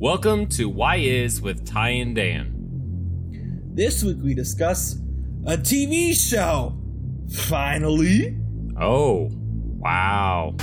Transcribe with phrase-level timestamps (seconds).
[0.00, 2.52] Welcome to Why Is with Ty and Dan.
[3.74, 4.94] This week we discuss
[5.44, 6.78] a TV show.
[7.28, 8.38] Finally.
[8.80, 10.54] Oh, wow.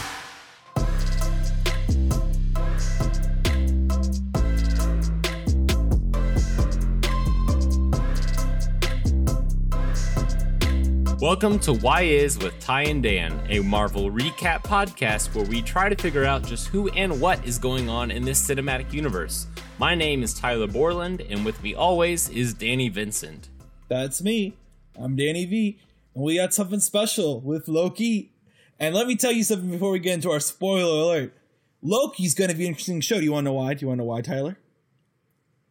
[11.25, 15.89] Welcome to Why Is with Ty and Dan, a Marvel recap podcast where we try
[15.89, 19.47] to figure out just who and what is going on in this cinematic universe.
[19.79, 23.49] My name is Tyler Borland, and with me always is Danny Vincent.
[23.87, 24.55] That's me.
[24.95, 25.79] I'm Danny V,
[26.13, 28.31] and we got something special with Loki.
[28.79, 31.33] And let me tell you something before we get into our spoiler alert.
[31.81, 33.17] Loki's going to be an interesting show.
[33.17, 33.73] Do you want to know why?
[33.73, 34.59] Do you want to know why, Tyler?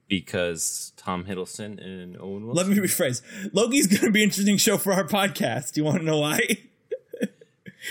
[0.08, 2.54] Because Tom Hiddleston and Owen Wilson.
[2.54, 3.22] Let me rephrase.
[3.52, 5.72] Loki's going to be an interesting show for our podcast.
[5.72, 6.40] Do you want to know why?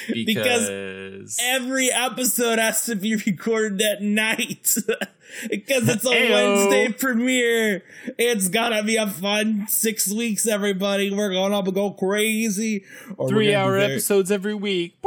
[0.14, 4.76] because, every episode has to be recorded at night
[5.50, 6.10] because it's a.
[6.10, 7.84] Wednesday premiere.
[8.18, 11.12] It's gonna be a fun six weeks, everybody.
[11.12, 12.86] We're gonna go crazy.
[13.18, 14.98] Or Three hour episodes every week.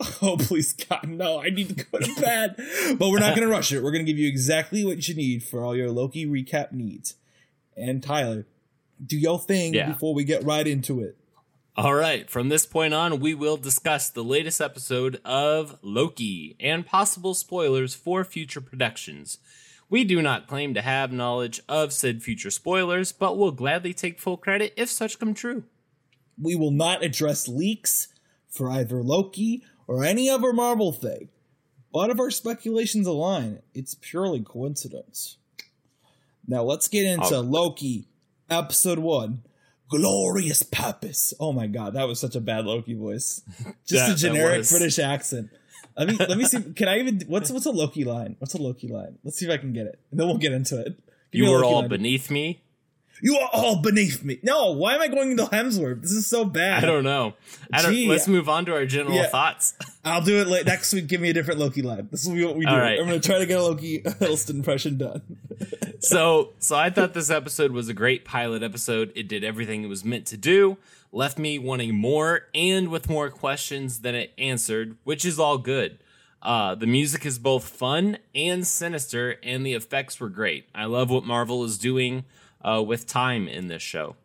[0.22, 1.40] Oh please God, no!
[1.40, 2.56] I need to go to bed.
[2.98, 3.82] but we're not gonna rush it.
[3.82, 7.14] We're gonna give you exactly what you need for all your Loki recap needs.
[7.76, 8.46] And Tyler,
[9.04, 9.92] do your thing Yeah.
[9.92, 11.16] before we get right into it.
[11.76, 16.84] All right, from this point on, we will discuss the latest episode of Loki and
[16.86, 19.38] possible spoilers for future productions.
[19.88, 24.18] We do not claim to have knowledge of said future spoilers, but will gladly take
[24.20, 25.64] full credit if such come true.
[26.40, 28.08] we will not address leaks
[28.50, 31.28] for either Loki or any other Marvel thing.
[31.92, 35.38] But if our speculations align, it's purely coincidence.
[36.46, 37.40] Now let's get into Oh.
[37.40, 38.08] Loki,
[38.48, 39.42] episode one.
[39.88, 41.34] Glorious purpose.
[41.40, 43.42] Oh my god, that was such a bad Loki voice.
[43.86, 44.68] Just That- a generic.
[44.68, 45.50] British accent.
[45.98, 46.62] Let me let me see.
[46.76, 47.20] Can I even?
[47.26, 48.36] What's what's a Loki line?
[48.38, 49.18] What's a Loki line?
[49.24, 49.98] Let's see if I can get it.
[50.12, 50.96] And then we'll get into it.
[51.32, 51.88] Give You were all line.
[51.88, 52.62] beneath me.
[53.22, 54.38] You are all beneath me.
[54.42, 56.02] No, why am I going into Hemsworth?
[56.02, 56.82] This is so bad.
[56.82, 57.34] I don't know.
[57.72, 58.08] I don't, Gee.
[58.08, 59.26] let's move on to our general Yeah.
[59.28, 59.74] thoughts.
[60.04, 61.06] I'll do it late next week.
[61.06, 62.08] Give me a different Loki line.
[62.10, 62.70] This will be what we do.
[62.72, 62.98] All right.
[62.98, 65.22] I'm going to try to get a Loki Hiddleston impression done.
[66.00, 69.12] so so I thought this episode was a great pilot episode.
[69.14, 70.78] It did everything it was meant to do,
[71.12, 75.98] left me wanting more and with more questions than it answered, which is all good.
[76.42, 80.64] Uh, the music is both fun and sinister, and the effects were great.
[80.74, 82.24] I love what Marvel is doing
[82.62, 84.16] uh, with time in this show.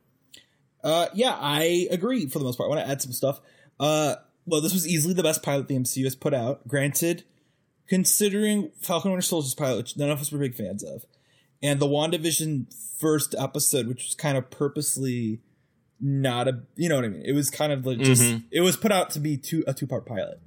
[0.83, 2.67] Uh, yeah, I agree for the most part.
[2.67, 3.41] I want to add some stuff.
[3.79, 4.15] Uh,
[4.45, 6.67] well, this was easily the best pilot the MCU has put out.
[6.67, 7.23] Granted,
[7.87, 11.05] considering Falcon Winter Soldier's pilot, which none of us were big fans of,
[11.61, 15.41] and the WandaVision first episode, which was kind of purposely
[15.99, 17.23] not a, you know what I mean?
[17.25, 18.43] It was kind of like just, Mhm.
[18.51, 20.39] it was put out to be two, a two part pilot.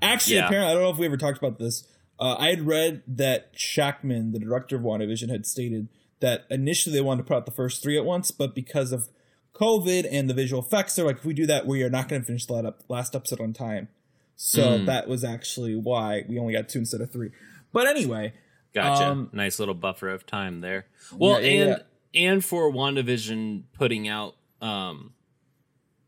[0.00, 0.46] Actually, Yeah.
[0.46, 1.86] apparently, I don't know if we ever talked about this.
[2.18, 5.88] Uh, I had read that Shakman, the director of WandaVision, had stated
[6.20, 9.08] that initially they wanted to put out the first three at once, but because of
[9.54, 12.20] COVID and the visual effects, they're like, if we do that, we are not going
[12.22, 13.88] to finish the last episode on time.
[14.36, 14.86] So Mm.
[14.86, 17.30] that was actually why we only got two instead of three.
[17.72, 18.32] But anyway,
[18.72, 19.04] Gotcha.
[19.04, 20.86] Um, nice little buffer of time there.
[21.16, 25.12] Well, Yeah, yeah, and and for WandaVision putting out um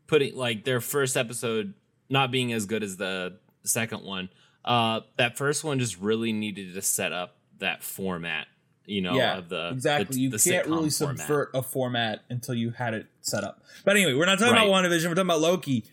[0.07, 1.73] putting like their first episode
[2.09, 4.27] not being as good as the second one.
[4.65, 8.47] Uh that first one just really needed to set up that format,
[8.87, 10.15] you know, yeah, of the exactly.
[10.15, 11.19] the- you the can't really format.
[11.19, 13.61] subvert a format until you had it set up.
[13.85, 14.67] But anyway, we're not talking Right.
[14.67, 15.03] about WandaVision.
[15.09, 15.85] We're talking about Loki.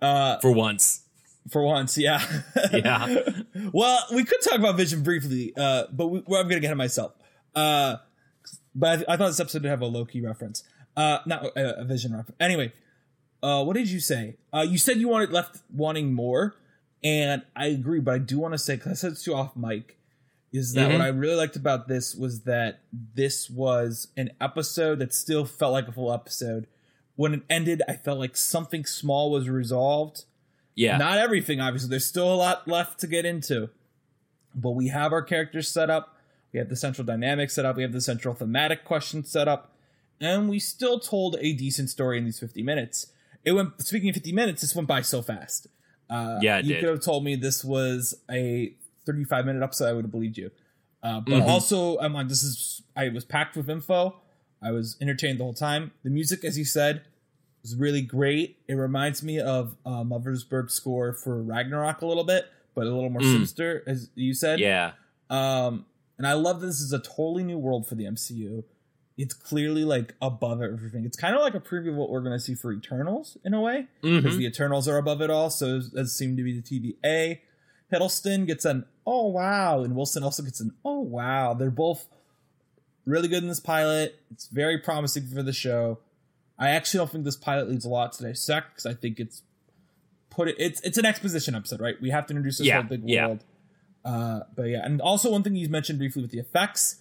[0.00, 1.02] Uh, for once.
[1.50, 2.20] for once, yeah.
[2.72, 3.30] Yeah.
[3.72, 6.72] well, we could talk about Vision briefly, uh, but we, well, I'm going to get
[6.72, 7.12] of myself.
[7.54, 7.96] Uh,
[8.74, 10.64] but I, I thought this episode would have a Loki reference,
[10.96, 12.36] uh, not a, a Vision reference.
[12.40, 12.72] Anyway,
[13.42, 14.36] uh, what did you say?
[14.52, 16.56] Uh, you said you wanted left wanting more,
[17.02, 18.00] and I agree.
[18.00, 19.98] But I do want to say because I said it to you off mic,
[20.52, 20.92] is that Mhm.
[20.92, 25.72] what I really liked about this was that this was an episode that still felt
[25.72, 26.66] like a full episode.
[27.16, 30.24] When it ended, I felt like something small was resolved.
[30.74, 30.96] Yeah.
[30.98, 31.88] Not everything, obviously.
[31.90, 33.70] There's still a lot left to get into.
[34.54, 36.16] But we have our characters set up.
[36.52, 37.76] We have the central dynamic set up.
[37.76, 39.72] We have the central thematic question set up.
[40.20, 43.08] And we still told a decent story in these 50 minutes.
[43.44, 45.66] It went, speaking of 50 minutes, this went by so fast.
[46.08, 46.80] Uh, Yeah, you did.
[46.80, 48.74] could have told me this was a
[49.06, 49.88] 35 minute episode.
[49.88, 50.50] I would have believed you.
[51.02, 51.46] Uh, but Mhm.
[51.46, 54.20] also, I'm like, this is, I was packed with info.
[54.60, 55.92] I was entertained the whole time.
[56.02, 57.02] The music, as you said,
[57.62, 58.58] was really great.
[58.68, 60.04] It reminds me of uh,
[60.68, 63.32] score for Ragnarok a little bit, but a little more Mm.
[63.32, 64.58] sinister, as you said.
[64.58, 64.92] yeah.
[65.30, 65.86] Um,
[66.18, 68.64] and I love that this is a totally new world for the MCU.
[69.18, 71.04] It's clearly like above everything.
[71.04, 73.54] It's kind of like a preview of what we're going to see for Eternals in
[73.54, 74.38] a way, because Mhm.
[74.38, 75.50] the Eternals are above it all.
[75.50, 77.40] So as seemed to be the TVA.
[77.92, 81.54] Hiddleston gets an oh wow, and Wilson also gets an oh wow.
[81.54, 82.06] They're both
[83.04, 84.20] really good in this pilot.
[84.30, 85.98] It's very promising for the show.
[86.58, 89.42] I actually don't think this pilot leads a lot to dissect because I think it's
[90.30, 90.56] put it.
[90.58, 91.94] It's it's an exposition episode, right?
[92.00, 93.26] We have to introduce this Yeah, whole big yeah.
[93.26, 93.44] world.
[94.04, 96.96] Uh, but yeah, and also one thing you mentioned briefly with the effects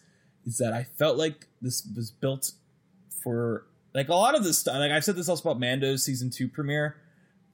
[0.46, 2.52] is that I felt like this was built
[3.24, 4.75] for like a lot of this stuff.
[4.75, 6.98] Like I've said this also about Mando's season two premiere,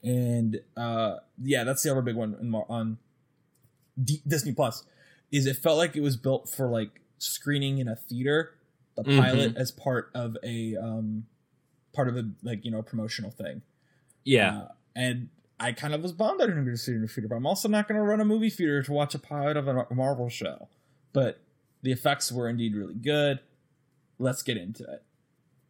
[0.04, 2.98] and uh, yeah, that's the other big one in, on
[4.02, 4.84] D- Disney Plus.
[5.32, 8.56] Is it felt like it was built for like screening in a theater,
[8.96, 9.20] the Mhm.
[9.20, 11.26] pilot as part of a um,
[11.94, 13.62] part of a like you know promotional thing.
[14.24, 14.58] Yeah.
[14.58, 15.30] Uh, and
[15.60, 17.36] I kind of was bummed I didn't go to see it in a theater, but
[17.36, 19.86] I'm also not going to run a movie theater to watch a pilot of a
[19.94, 20.68] Marvel show.
[21.14, 21.40] But
[21.84, 23.40] the effects were indeed really good.
[24.20, 25.04] Let's get into it.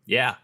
[0.05, 0.35] Yeah.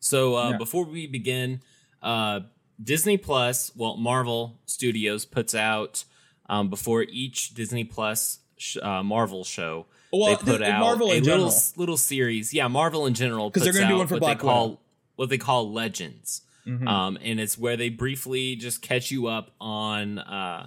[0.00, 0.56] So uh, Yeah.
[0.58, 1.60] before we begin,
[2.02, 2.40] uh,
[2.82, 6.04] Disney Plus, well, Marvel Studios puts out
[6.48, 11.10] um, before each Disney Plus sh- uh, Marvel show, Well, they put th- out Marvel
[11.10, 11.54] a in little general.
[11.76, 12.52] little series.
[12.54, 14.80] Yeah, Marvel in general because they're gonna do one for what Black they call Widow.
[15.16, 16.86] what they call Legends, Mhm.
[16.88, 20.18] um, and it's where they briefly just catch you up on.
[20.18, 20.66] Uh,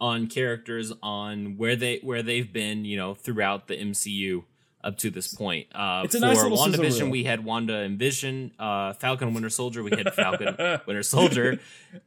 [0.00, 4.44] on characters on where they where they've been you know throughout the MCU
[4.84, 5.66] up to this point.
[5.74, 8.52] Uh, It's a for nice little WandaVision, we had Wanda and Vision.
[8.60, 10.54] Uh, Falcon Winter Soldier, we had Falcon
[10.86, 11.58] Winter Soldier.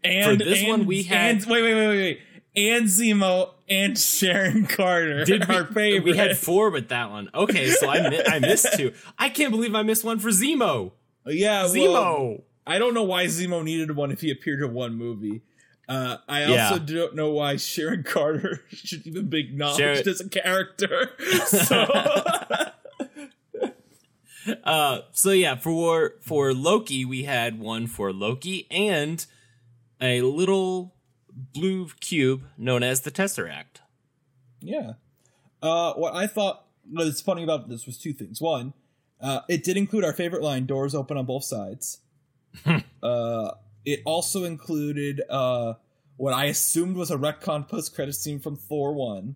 [0.05, 2.19] and for this and- one, we had- and, wait, wait, wait, wait, wait,
[2.55, 5.23] and Zemo and Sharon Carter.
[5.25, 6.03] Did we, our favorite?
[6.03, 7.29] we had four with that one.
[7.33, 8.93] Okay, so I mi- I missed two.
[9.17, 10.91] I can't believe I missed one for Zemo.
[11.25, 12.41] yeah, well, Zemo.
[12.67, 15.41] I don't know why Zemo needed one if he appeared in one movie.
[15.89, 16.69] Uh, I Yeah.
[16.69, 21.11] also don't know why Sharon Carter should even be acknowledged Sharon- as a character.
[21.45, 21.85] So
[24.63, 29.23] Uh, so yeah, for for Loki, we had one for Loki and
[30.01, 30.95] a little
[31.35, 33.81] blue cube known as the Tesseract.
[34.61, 34.93] yeah,
[35.61, 38.41] uh, what I thought was funny about this was two things.
[38.41, 38.73] One,
[39.19, 41.99] uh, it did include our favorite line: "Doors open on both sides."
[43.03, 43.51] uh,
[43.85, 45.73] it also included uh,
[46.17, 49.35] what I assumed was a retcon post credit scene from Thor one.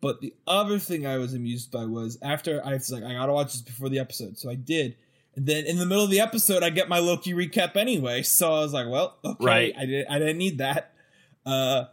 [0.00, 3.32] But the other thing I was amused by was after I was like, I gotta
[3.32, 4.96] watch this before the episode, so I did.
[5.36, 8.22] And then in the middle of the episode, I get my Loki recap anyway.
[8.22, 9.74] So I was like, well, okay, Right.
[9.78, 10.92] I didn't, I didn't need that.
[11.46, 11.84] Uh,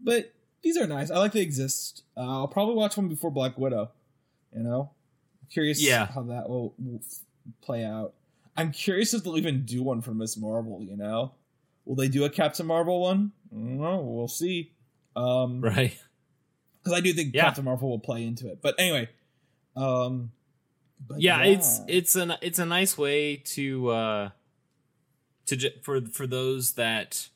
[0.00, 1.10] but these are nice.
[1.10, 2.02] I like they exist.
[2.16, 3.90] Uh, I'll probably watch one before Black Widow.
[4.54, 4.90] You know,
[5.50, 6.06] curious Yeah.
[6.06, 7.00] how that will, will
[7.62, 8.14] play out.
[8.56, 10.82] I'm curious if they'll even do one for Miss Marvel.
[10.82, 11.32] You know,
[11.84, 13.32] will they do a Captain Marvel one?
[13.52, 13.96] I.
[14.00, 14.72] We'll see.
[15.14, 15.96] Um, Right.
[16.78, 17.44] because I do think Yeah.
[17.44, 18.60] Captain Marvel will play into it.
[18.62, 19.08] But anyway,
[19.76, 20.30] um,
[21.06, 24.30] but yeah, it's it's an it's a nice way to uh
[25.46, 27.28] to for for those that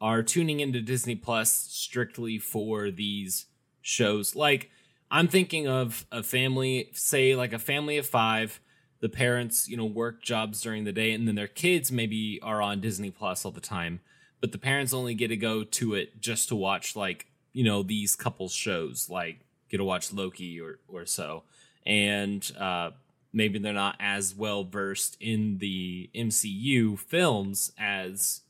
[0.00, 3.46] are tuning into Disney Plus strictly for these
[3.80, 4.36] shows.
[4.36, 4.70] Like
[5.10, 8.60] I'm thinking of a family, say like a family of 5,
[9.00, 12.60] the parents, you know, work jobs during the day and then their kids maybe are
[12.60, 14.00] on Disney Plus all the time,
[14.40, 17.82] but the parents only get to go to it just to watch like, you know,
[17.82, 21.44] these couple shows, like get to watch Loki or or so.
[21.86, 22.90] And uh
[23.32, 28.40] maybe they're not as well versed in the MCU films as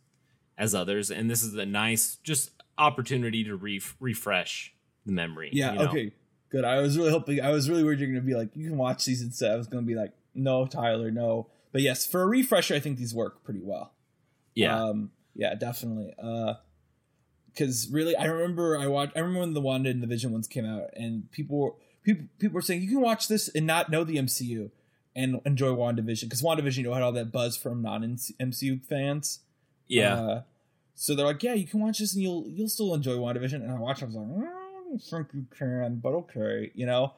[0.59, 4.75] as others and this is a nice just opportunity to re- refresh
[5.07, 5.85] the memory yeah, you know?
[5.87, 6.13] okay,
[6.51, 6.65] good.
[6.65, 7.41] I was really hoping.
[7.41, 9.53] I was really worried you're going to be like, you can watch these instead.
[9.53, 11.49] I was going to be like, no, Tyler, no.
[11.73, 13.93] But yes, for a refresher, I think these work pretty well.
[14.55, 16.13] yeah um, yeah, definitely.
[16.23, 16.55] Uh,
[17.47, 19.17] because really, I remember I watched.
[19.17, 21.73] I remember when the Wanda and the Vision ones came out, and people were
[22.03, 24.71] people people were saying you can watch this and not know the MCU
[25.17, 29.41] and enjoy WandaVision because WandaVision, you know, had all that buzz from non MCU fans.
[29.89, 30.43] Yeah Uh,
[30.95, 33.63] so they're like, yeah, you can watch this and you'll you'll still enjoy WandaVision.
[33.63, 36.87] And I watched, it, I was like, mm, I think you can, but okay, you
[36.87, 37.15] know.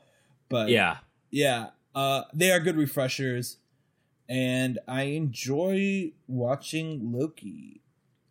[0.50, 0.98] But yeah
[1.30, 3.56] yeah, uh, they are good refreshers,
[4.28, 7.80] and I enjoy watching Loki.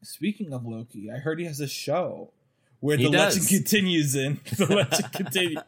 [0.03, 2.31] Speaking of Loki, I heard he has a show
[2.81, 3.35] where He the does.
[3.35, 4.39] legend continues in.
[4.57, 5.63] The legend continues.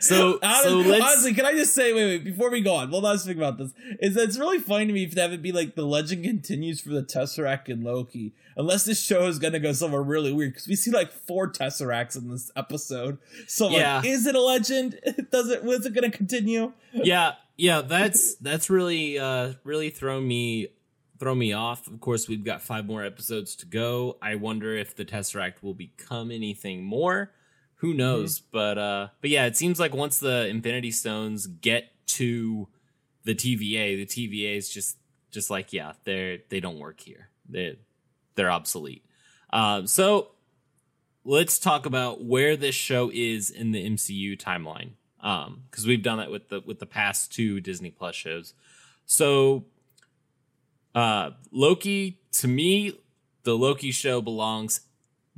[0.00, 3.02] So- so let's- honestly, can I just say, wait, wait, before we go on, one
[3.02, 3.70] last thing about this
[4.00, 6.80] is that it's really funny to me to have it be like the legend continues
[6.80, 10.68] for the Tesseract and Loki, unless this show is gonna go somewhere really weird because
[10.68, 13.18] we see like four Tesseracts in this episode.
[13.46, 13.96] So, Yeah.
[13.96, 14.98] like, is it a legend?
[15.30, 15.64] Does it?
[15.64, 16.72] Was it gonna continue?
[16.92, 20.68] yeah yeah that's that's really uh really thrown me
[21.18, 21.86] throw me off.
[21.86, 24.18] Of course we've got five more episodes to go.
[24.20, 27.32] I wonder if the tesseract will become anything more.
[27.76, 28.40] Who knows?
[28.40, 32.68] But uh but yeah it seems like once the infinity stones get to
[33.24, 34.98] the tva the tva is just
[35.30, 37.28] just like yeah they're they don't work here.
[37.48, 37.78] They
[38.34, 39.04] they're obsolete.
[39.50, 40.28] Um so
[41.24, 44.92] let's talk about where this show is in the MCU timeline.
[45.20, 48.52] Um, because we've done that with the with the past two Disney Plus shows.
[49.06, 49.64] So,
[50.94, 52.98] uh, Loki to me,
[53.44, 54.80] the Loki show belongs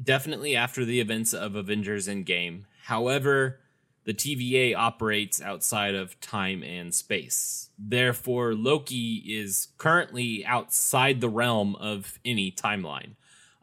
[0.03, 2.65] definitely after the events of Avengers Endgame.
[2.85, 3.61] However,
[4.05, 7.71] the TVA operates outside of time and space.
[7.79, 13.17] Therefore, Loki is currently outside the realm of any timeline.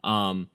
[0.04, 0.50] Um,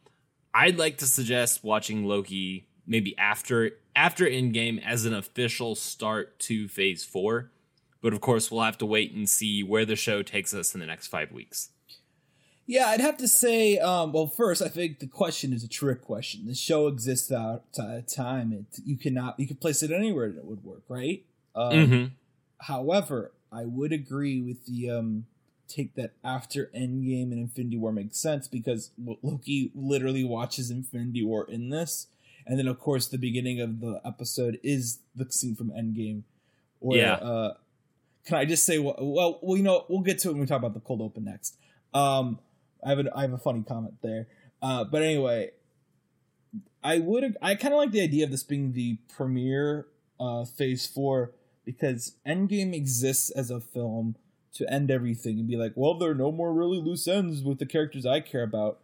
[0.53, 6.67] I'd like to suggest watching Loki maybe after after Endgame as an official start to
[6.67, 7.51] Phase Four,
[8.01, 10.79] but of course we'll have to wait and see where the show takes us in
[10.79, 11.69] the next five weeks.
[12.65, 13.79] Yeah, I'd have to say.
[13.79, 16.45] Um, well, first, I think the question is a trick question.
[16.45, 18.53] The show exists outside of time.
[18.53, 21.25] It you cannot you could place it anywhere and it would work, right?
[21.55, 22.05] Um, Mm-hmm.
[22.61, 25.25] However, I would agree with the um,
[25.67, 28.91] take that after Endgame and Infinity War makes sense because
[29.23, 32.07] Loki literally watches Infinity War in this,
[32.45, 36.23] and then of course the beginning of the episode is the scene from Endgame.
[36.79, 37.13] Where, Yeah.
[37.13, 37.53] Uh,
[38.29, 38.77] can I just say?
[38.77, 41.25] Well, well, you know, we'll get to it when we talk about the cold open
[41.25, 41.57] next.
[41.95, 42.39] Um,
[42.85, 44.27] I have a, I have a funny comment there.
[44.61, 45.49] Uh, but anyway,
[46.83, 49.87] I would I kind of like the idea of this being the premiere
[50.19, 51.31] uh, phase four
[51.65, 54.15] because Endgame exists as a film
[54.53, 57.57] to end everything and be like, well, there are no more really loose ends with
[57.57, 58.79] the characters I care about.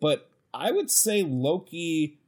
[0.00, 2.18] But I would say Loki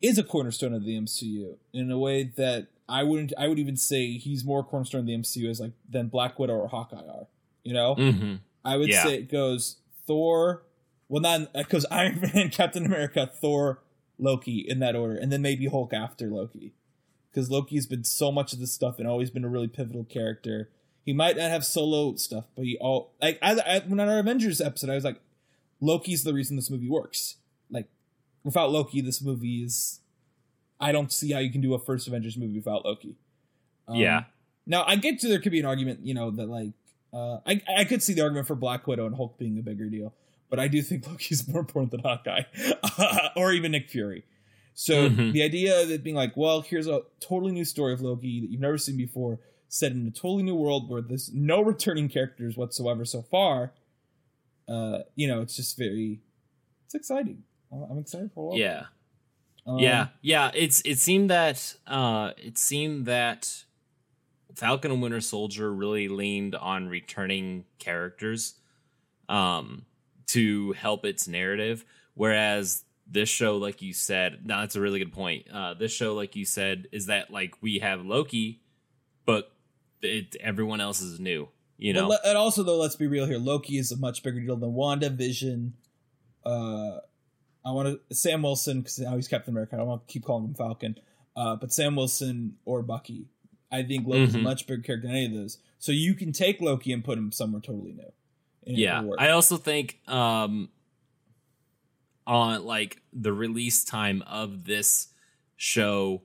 [0.00, 3.32] is a cornerstone of the MCU in a way that I wouldn't.
[3.38, 6.54] I would even say he's more cornerstone of the MCU as like than Black Widow
[6.56, 7.26] or Hawkeye are.
[7.62, 8.34] You know, Mm-hmm.
[8.64, 9.04] I would Yeah.
[9.04, 10.64] say it goes Thor.
[11.08, 13.82] Well, not it goes Iron Man, Captain America, Thor,
[14.18, 16.74] Loki in that order, and then maybe Hulk after Loki,
[17.30, 20.70] because Loki's been so much of this stuff and always been a really pivotal character.
[21.04, 24.18] He might not have solo stuff, but he all like I, I when on our
[24.18, 25.20] Avengers episode, I was like,
[25.80, 27.36] Loki's the reason this movie works.
[27.70, 27.88] Like,
[28.44, 29.99] without Loki, this movie is.
[30.80, 33.16] I don't see how you can do a first Avengers movie without Loki.
[33.88, 34.24] Um, yeah.
[34.66, 36.72] now I get to there could be an argument, you know, that like
[37.12, 39.88] uh, I I could see the argument for Black Widow and Hulk being a bigger
[39.90, 40.14] deal,
[40.48, 42.42] but I do think Loki's more important than Hawkeye
[43.36, 44.24] or even Nick Fury.
[44.74, 45.32] So Mhm.
[45.32, 48.50] the idea of it being like, well, here's a totally new story of Loki that
[48.50, 52.56] you've never seen before, set in a totally new world where there's no returning characters
[52.56, 53.72] whatsoever so far.
[54.68, 56.20] Uh, you know, it's just very,
[56.86, 57.42] it's exciting.
[57.72, 58.58] I'm I'm excited for a while.
[58.58, 58.84] Yeah.
[59.66, 60.08] Um, yeah.
[60.22, 60.50] Yeah.
[60.54, 63.64] It's it seemed that uh it seemed that
[64.54, 68.54] Falcon and Winter Soldier really leaned on returning characters
[69.28, 69.86] um
[70.28, 71.84] to help its narrative.
[72.14, 75.46] Whereas this show, like you said, no, that's a really good point.
[75.52, 78.62] Uh this show, like you said, is that like we have Loki,
[79.24, 79.52] but
[80.02, 81.48] it everyone else is new.
[81.76, 82.14] You know?
[82.24, 83.38] and also though, let's be real here.
[83.38, 85.72] Loki is a much bigger deal than WandaVision.
[86.44, 86.98] Uh,
[87.64, 89.74] I want to Sam Wilson because now he's Captain America.
[89.76, 90.96] I don't want to keep calling him Falcon.
[91.36, 93.26] Uh, but Sam Wilson or Bucky,
[93.70, 94.42] I think Loki's a Mhm.
[94.42, 95.58] much bigger character than any of those.
[95.78, 98.12] So you can take Loki and put him somewhere totally new.
[98.66, 100.68] yeah i also think um
[102.26, 105.08] on like the release time of this
[105.56, 106.22] show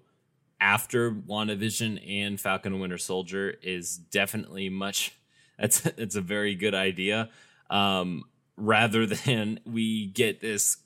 [0.60, 5.14] after WandaVision and Falcon and Winter Soldier is definitely much
[5.60, 7.30] that's it's a very good idea
[7.70, 8.24] um
[8.58, 10.78] rather than we get this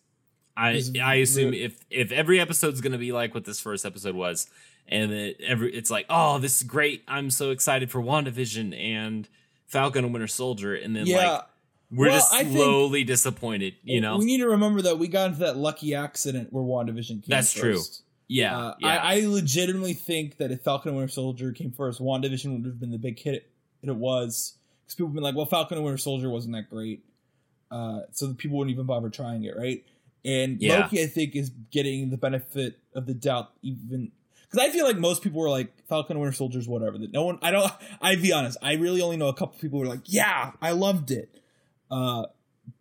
[0.59, 4.15] I I assume if if every episode's going to be like what this first episode
[4.15, 4.47] was
[4.87, 9.27] and it every it's like oh this is great I'm so excited for WandaVision and
[9.67, 11.31] Falcon and Winter Soldier and then yeah.
[11.31, 11.43] like
[11.91, 14.17] we're Well, just slowly disappointed, you know.
[14.17, 17.51] we need to remember that we got into that lucky accident where WandaVision came That's
[17.51, 17.81] true.
[18.27, 21.99] yeah, Uh, yeah, I, I legitimately think that if Falcon and Winter Soldier came first,
[21.99, 23.51] WandaVision would have been the big hit
[23.81, 24.53] that it was.
[24.83, 27.03] Because people have been like, well, Falcon and Winter Soldier wasn't that great.
[27.71, 29.83] Uh, so the people wouldn't even bother trying it, right?
[30.25, 30.81] And Yeah.
[30.81, 34.11] Loki, I think, is getting the benefit of the doubt even.
[34.49, 36.97] Because I feel like most people were like, Falcon and Winter Soldier's whatever.
[36.97, 37.71] That no one, I don't,
[38.01, 40.71] i be honest, I really only know a couple people who are like, yeah, I
[40.71, 41.29] loved it.
[41.91, 42.25] Uh,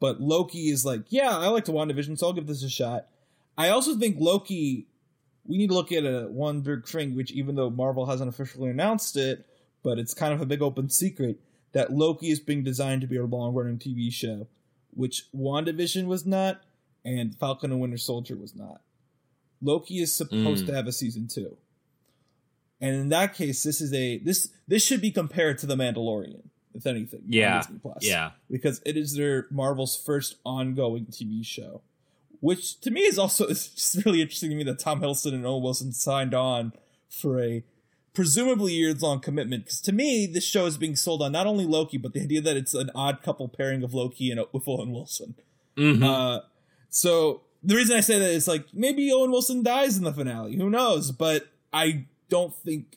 [0.00, 3.06] but Loki is like, yeah, I liked WandaVision, so I'll give this a shot.
[3.56, 4.86] I also think Loki,
[5.44, 8.70] we need to look at a one big thing, which even though Marvel hasn't officially
[8.70, 9.46] announced it,
[9.82, 11.38] but it's kind of a big open secret
[11.72, 14.46] that Loki is being designed to be a long running TV show,
[14.90, 16.62] which WandaVision was not,
[17.04, 18.80] and Falcon and Winter Soldier was not.
[19.60, 20.66] Loki is supposed Mm.
[20.68, 21.56] to have a season two.
[22.80, 26.42] And in that case, this is a this this should be compared to The Mandalorian,
[26.74, 27.22] if anything.
[27.26, 27.58] Yeah.
[27.62, 31.82] Disney Plus yeah, because it is their Marvel's first ongoing TV show,
[32.40, 35.44] which to me is also it's just really interesting to me that Tom Hiddleston and
[35.44, 36.72] Owen Wilson signed on
[37.08, 37.64] for a
[38.14, 39.64] presumably years long commitment.
[39.64, 42.40] Because to me, this show is being sold on not only Loki, but the idea
[42.42, 45.34] that it's an odd couple pairing of Loki and with Owen Wilson.
[45.76, 46.02] Mhm.
[46.04, 46.42] Uh,
[46.90, 50.56] so the reason I say that is like maybe Owen Wilson dies in the finale.
[50.56, 51.10] Who knows?
[51.10, 52.96] But I don't think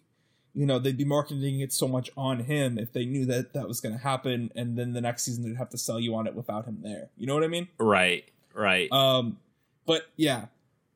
[0.54, 3.68] you know they'd be marketing it so much on him if they knew that that
[3.68, 6.28] was going to happen, and then the next season they'd have to sell you on
[6.28, 7.10] it without him there.
[7.18, 7.68] You know what I mean?
[7.78, 8.26] Right.
[8.54, 8.92] Right.
[8.92, 9.38] Um,
[9.86, 10.46] but yeah,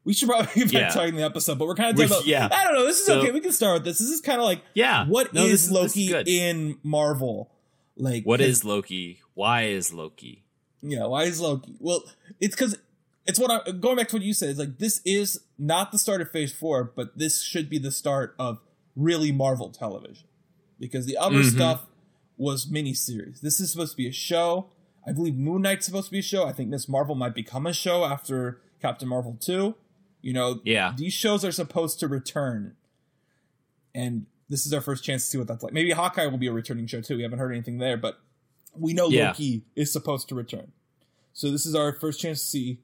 [0.04, 0.90] we should probably back Yeah.
[0.90, 1.58] talking the episode.
[1.58, 2.52] But we're kind of We- talking about.
[2.52, 2.56] yeah.
[2.56, 2.86] I don't know.
[2.86, 3.32] This is So- okay.
[3.32, 3.98] We can start with this.
[4.00, 5.06] This is kind of like yeah.
[5.08, 6.28] what is No, this is- this is Loki good.
[6.28, 7.50] in Marvel?
[7.98, 9.22] Like what is Loki?
[9.36, 10.44] Why is Loki?
[10.82, 11.76] Yeah, why is Loki?
[11.80, 12.04] Well,
[12.40, 12.78] it's because
[13.26, 14.50] it's what I'm going back to what you said.
[14.50, 17.92] It's like this is not the start of Phase Four, but this should be the
[17.92, 18.60] start of
[18.96, 20.28] really Marvel television
[20.80, 21.52] because the other Mhm.
[21.56, 21.88] stuff
[22.38, 23.42] was miniseries.
[23.42, 24.70] This is supposed to be a show.
[25.08, 26.46] I believe Moon Knight's supposed to be a show.
[26.46, 29.76] I think Miss Marvel might become a show after Captain Marvel two.
[30.22, 30.94] You know, Yeah.
[30.98, 32.76] these shows are supposed to return,
[33.94, 35.74] and this is our first chance to see what that's like.
[35.74, 37.18] Maybe Hawkeye will be a returning show too.
[37.18, 38.20] We haven't heard anything there, but
[38.78, 39.28] we know Yeah.
[39.30, 40.72] Loki is supposed to return.
[41.34, 42.80] So this is our first chance to see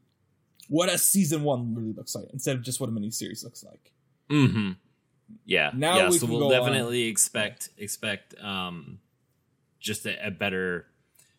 [0.68, 3.92] what a season one really looks like instead of just what a miniseries looks like.
[4.30, 4.72] Mm-hmm.
[5.46, 5.72] Yeah.
[5.74, 9.00] Now yeah, we so we'll definitely expect expect um
[9.80, 10.86] just a, a better,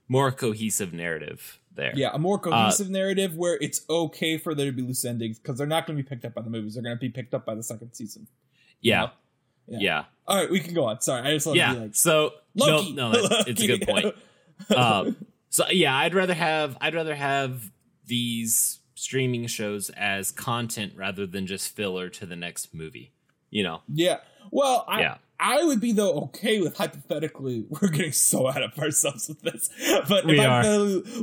[0.08, 1.92] more cohesive narrative there.
[1.94, 5.38] Yeah, a more Uh, cohesive narrative where it's okay for there to be loose endings
[5.38, 6.74] because they're not going to be picked up by the movies.
[6.74, 8.26] They're going to be picked up by the second season.
[8.80, 9.10] Yeah.
[9.68, 9.78] Yeah.
[9.80, 10.04] Yeah.
[10.26, 11.00] All right, we can go on.
[11.00, 11.68] Sorry, I just want Yeah.
[11.68, 12.92] to be like so Loki.
[12.94, 14.14] no, no, it's a good point.
[14.76, 15.16] Um,
[15.48, 17.70] so yeah, I'd rather have I'd rather have
[18.06, 23.12] these streaming shows as content rather than just filler to the next movie.
[23.50, 23.82] You know.
[23.92, 24.18] yeah.
[24.50, 25.16] Well, I Yeah.
[25.44, 27.64] I would be though okay with hypothetically.
[27.68, 29.68] We're getting so out of ourselves with this,
[30.08, 30.62] but We if are.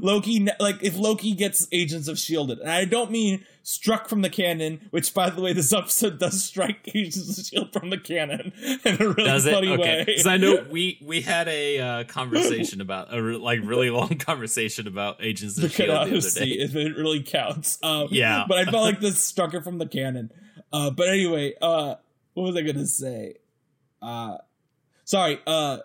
[0.01, 4.29] Loki, like if Loki gets Agents of Shielded, and I don't mean struck from the
[4.29, 8.51] canon, which by the way, this episode does strike Agents of Shield from the canon
[8.83, 9.53] in a really Does it?
[9.53, 9.81] funny Okay.
[9.81, 10.03] way.
[10.05, 14.09] Because I know we we had a uh, conversation about a re- like really long
[14.17, 16.51] conversation about Agents of the Shield the other day.
[16.59, 17.79] if it really counts.
[17.83, 18.43] Um, Yeah.
[18.49, 20.31] but I felt like this struck it from the canon.
[20.73, 21.95] Uh, but anyway, uh,
[22.33, 23.35] what was I gonna say?
[24.01, 24.37] Uh,
[25.05, 25.39] sorry.
[25.45, 25.79] Uh,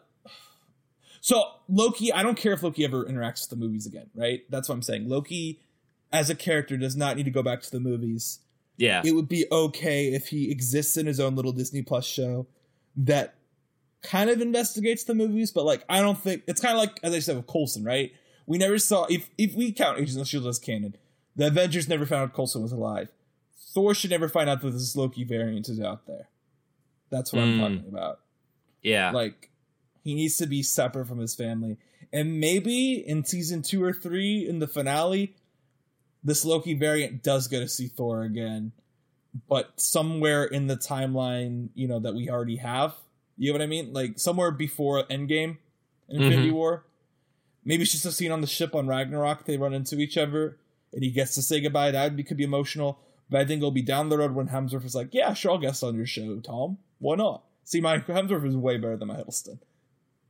[1.20, 4.42] so Loki, I don't care if Loki ever interacts with the movies again, right?
[4.50, 5.08] That's what I'm saying.
[5.08, 5.60] Loki,
[6.12, 8.40] as a character, does not need to go back to the movies.
[8.76, 9.02] Yeah.
[9.04, 12.46] It would be okay if he exists in his own little Disney Plus show
[12.96, 13.34] that
[14.02, 17.14] kind of investigates the movies, but like I don't think it's kind of like as
[17.14, 18.12] I said with Coulson, right?
[18.46, 20.96] We never saw if if we count Agents of Shield as canon,
[21.34, 23.08] the Avengers never found out Coulson was alive.
[23.72, 26.28] Thor should never find out that this Loki variant is out there.
[27.14, 27.60] That's what I'm Mm.
[27.76, 28.20] talking about.
[28.82, 29.10] yeah.
[29.12, 29.50] Like
[30.02, 31.76] he needs to be separate from his family,
[32.12, 35.34] and maybe in season two or three in the finale,
[36.22, 38.72] this Loki variant does get to see Thor again,
[39.48, 42.94] but somewhere in the timeline, you know, that we already have.
[43.38, 43.92] You know what I mean?
[43.92, 45.58] Like somewhere before Endgame,
[46.08, 46.54] Infinity Mhm.
[46.54, 46.84] War.
[47.64, 49.46] Maybe it's just a scene on the ship on Ragnarok.
[49.46, 50.58] They run into each other,
[50.92, 51.90] and he gets to say goodbye.
[51.92, 52.98] That would be, could be emotional.
[53.30, 55.58] But I think it'll be down the road when Hemsworth is like, "Yeah, sure, I'll
[55.58, 56.76] guest on your show, Tom.
[56.98, 59.58] Why not?" See, my Hemsworth is way better than my Hiddleston.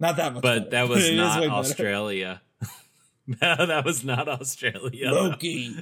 [0.01, 1.47] Not that much, but better, that was not.
[1.49, 2.43] Australia.
[3.27, 5.11] no, that was not Australia.
[5.11, 5.77] Loki,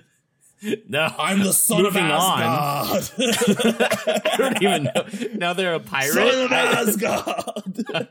[0.88, 2.42] No, I'm the son Moving of on.
[2.42, 3.36] Asgard.
[4.24, 5.06] I don't even know.
[5.34, 6.12] Now they're a pirate.
[6.12, 8.08] son of Asgard.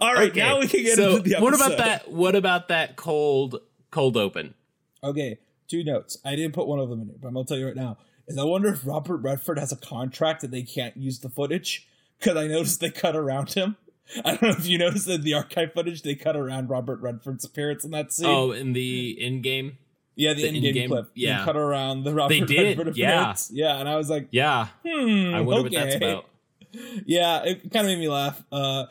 [0.00, 1.42] All right, Okay, now we can get so into the episode.
[1.44, 2.10] what about that?
[2.12, 4.54] What about that cold cold open?
[5.02, 6.18] Okay, two notes.
[6.24, 7.96] I didn't put one of them in here, but I'm gonna tell you right now.
[8.32, 11.86] Is I wonder if Robert Redford has a contract that they can't use the footage
[12.18, 13.76] because I noticed they cut around him.
[14.24, 17.44] I don't know if you noticed that the archive footage they cut around Robert Redford's
[17.44, 18.26] appearance in that scene.
[18.26, 19.76] Oh, in the Endgame.
[20.16, 21.04] yeah, the, the Endgame, Endgame- clip.
[21.14, 21.44] They yeah.
[21.44, 23.20] cut around the Robert They did, Redford yeah.
[23.20, 23.50] appearance.
[23.52, 25.76] yeah, and I was like, Yeah, hmm, I wonder okay.
[25.76, 26.24] what that's about.
[27.06, 28.42] Yeah, it kind of made me laugh.
[28.50, 28.86] Uh,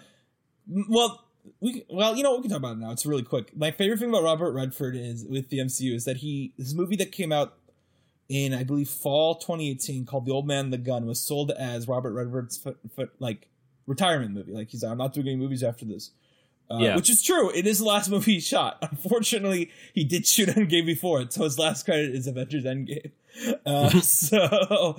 [0.88, 1.25] well,
[1.60, 2.91] we well, you know, we can talk about it now.
[2.91, 3.56] It's really quick.
[3.58, 6.95] My favorite thing about Robert Redford is with the MCU is that he this movie
[6.97, 7.54] that came out
[8.29, 11.88] in I believe fall 2018 called The Old Man and the Gun was sold as
[11.88, 13.47] Robert Redford's foot, foot, like
[13.88, 14.53] retirement movie.
[14.53, 16.12] Like he's like, I'm not doing any movies after this.
[16.69, 16.95] Uh, Yeah.
[16.95, 17.49] Which is true.
[17.53, 18.77] It is the last movie he shot.
[18.89, 23.12] Unfortunately, he did shoot Endgame before it, so his last credit is Avengers Endgame.
[23.65, 24.97] Uh, so,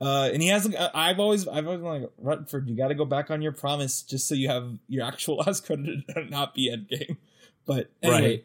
[0.00, 0.74] uh, and he has.
[0.94, 2.70] I've always, I've always been like Redford.
[2.70, 5.66] You got to go back on your promise, just so you have your actual last
[5.66, 7.18] credit and not be Endgame.
[7.66, 8.44] But anyway, Right.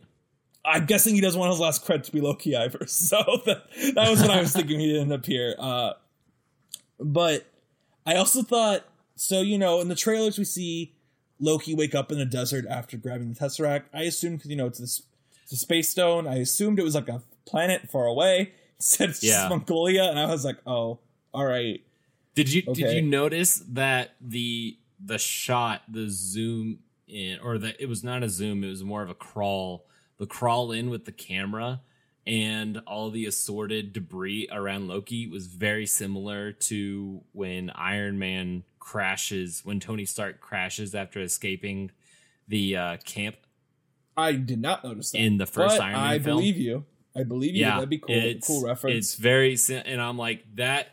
[0.63, 2.85] I'm guessing he doesn't want his last credit to be Loki Ivor.
[2.87, 3.63] So that,
[3.95, 4.79] that was what I was thinking.
[4.79, 5.55] He didn't appear.
[5.57, 5.93] Uh,
[6.99, 7.47] but
[8.05, 9.41] I also thought so.
[9.41, 10.93] You know, in the trailers we see
[11.39, 13.83] Loki wake up in the desert after grabbing the Tesseract.
[13.93, 15.01] I assumed because you know it's this
[15.43, 16.27] it's a space stone.
[16.27, 18.53] I assumed it was like a planet far away.
[18.77, 19.31] Said it's Yeah.
[19.31, 20.99] just Mongolia, and I was like, oh,
[21.33, 21.81] all right.
[22.35, 22.83] Did you Okay.
[22.83, 28.21] did you notice that the the shot, the zoom in, or that it was not
[28.23, 29.85] a zoom, it was more of a crawl.
[30.21, 31.81] The crawl in with the camera
[32.27, 39.61] and all the assorted debris around Loki was very similar to when Iron Man crashes,
[39.65, 41.89] when Tony Stark crashes after escaping
[42.47, 43.35] the uh, camp
[44.15, 46.37] I did not notice that in the first Iron Man I film.
[46.37, 46.85] believe you.
[47.15, 47.61] I believe you.
[47.61, 48.13] yeah, That'd be cool.
[48.15, 48.97] It's, cool reference.
[48.97, 50.89] It's very, and I'm like that.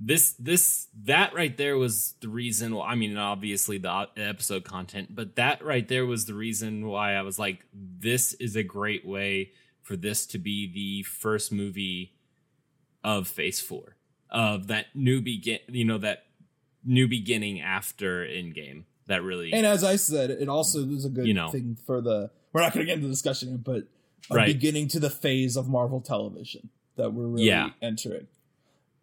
[0.00, 2.74] This, this, that right there was the reason.
[2.74, 7.14] Why, I mean, obviously the episode content, but that right there was the reason why
[7.14, 12.14] I was like, this is a great way for this to be the first movie
[13.04, 13.96] of Phase Four
[14.30, 15.58] of that new begin.
[15.68, 16.24] You know that
[16.84, 18.84] new beginning after Endgame.
[19.06, 21.50] That really And as I said, it also is a good You know.
[21.50, 22.30] thing for the.
[22.52, 23.84] We're not going to get into the discussion, but
[24.30, 24.46] a Right.
[24.46, 27.70] beginning to the phase of Marvel television that we're really Yeah.
[27.82, 28.28] entering.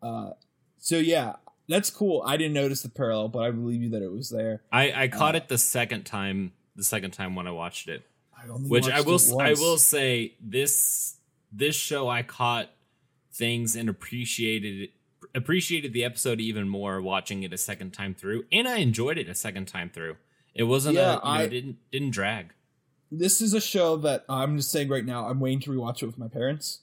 [0.02, 0.32] Uh,
[0.80, 1.34] so yeah,
[1.68, 2.24] that's cool.
[2.26, 4.62] I didn't notice the parallel, but I believe you that it was there.
[4.72, 6.54] I, I caught Uh, it the second time.
[6.76, 8.04] The second time when I watched it.
[8.38, 11.18] I which I will I will say this
[11.52, 12.70] this show I caught
[13.34, 14.90] things and appreciated
[15.34, 19.28] appreciated the episode even more watching it a second time through and I enjoyed it
[19.28, 20.18] a second time through.
[20.54, 22.54] It wasn't Yeah, a, you know, I- didn't didn't drag.
[23.12, 25.28] this is a show that I'm just saying right now.
[25.28, 26.82] I'm waiting to rewatch it with my parents,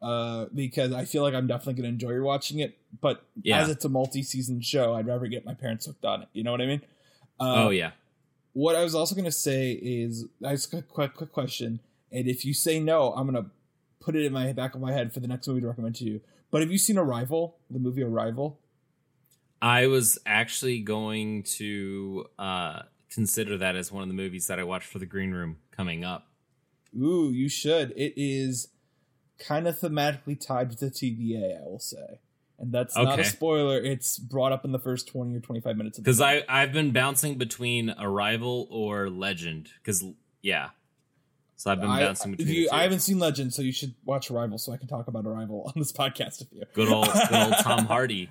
[0.00, 2.77] uh, because I feel like I'm definitely going to enjoy watching it.
[3.00, 3.60] But Yeah.
[3.60, 6.28] as it's a multi-season show, I'd rather get my parents hooked on it.
[6.32, 6.82] You know what I mean?
[7.38, 7.92] Uh, oh yeah.
[8.54, 11.80] What I was also going to say is, I just got a quick, quick question,
[12.10, 13.50] and if you say no, I'm going to
[14.00, 16.04] put it in my back of my head for the next movie to recommend to
[16.04, 16.20] you.
[16.50, 18.58] But have you seen Arrival, the movie Arrival?
[19.60, 24.64] I was actually going to uh consider that as one of the movies that I
[24.64, 26.26] watched for the green room coming up.
[26.96, 27.92] Ooh, you should.
[27.96, 28.68] It is
[29.38, 32.20] kind of thematically tied to the TVA, I will say.
[32.60, 33.78] And that's not a spoiler.
[33.80, 36.20] It's brought up in the first 20 or 25 minutes of the Because.
[36.20, 39.70] I I've been bouncing between Arrival or Legend.
[39.80, 40.04] Because
[40.42, 40.70] yeah,
[41.54, 42.54] so I've been I, bouncing between.
[42.54, 42.68] you.
[42.72, 45.64] I haven't seen Legend, so you should watch Arrival so I can talk about Arrival
[45.66, 46.62] on this podcast with you.
[46.74, 48.28] good old good old Tom Hardy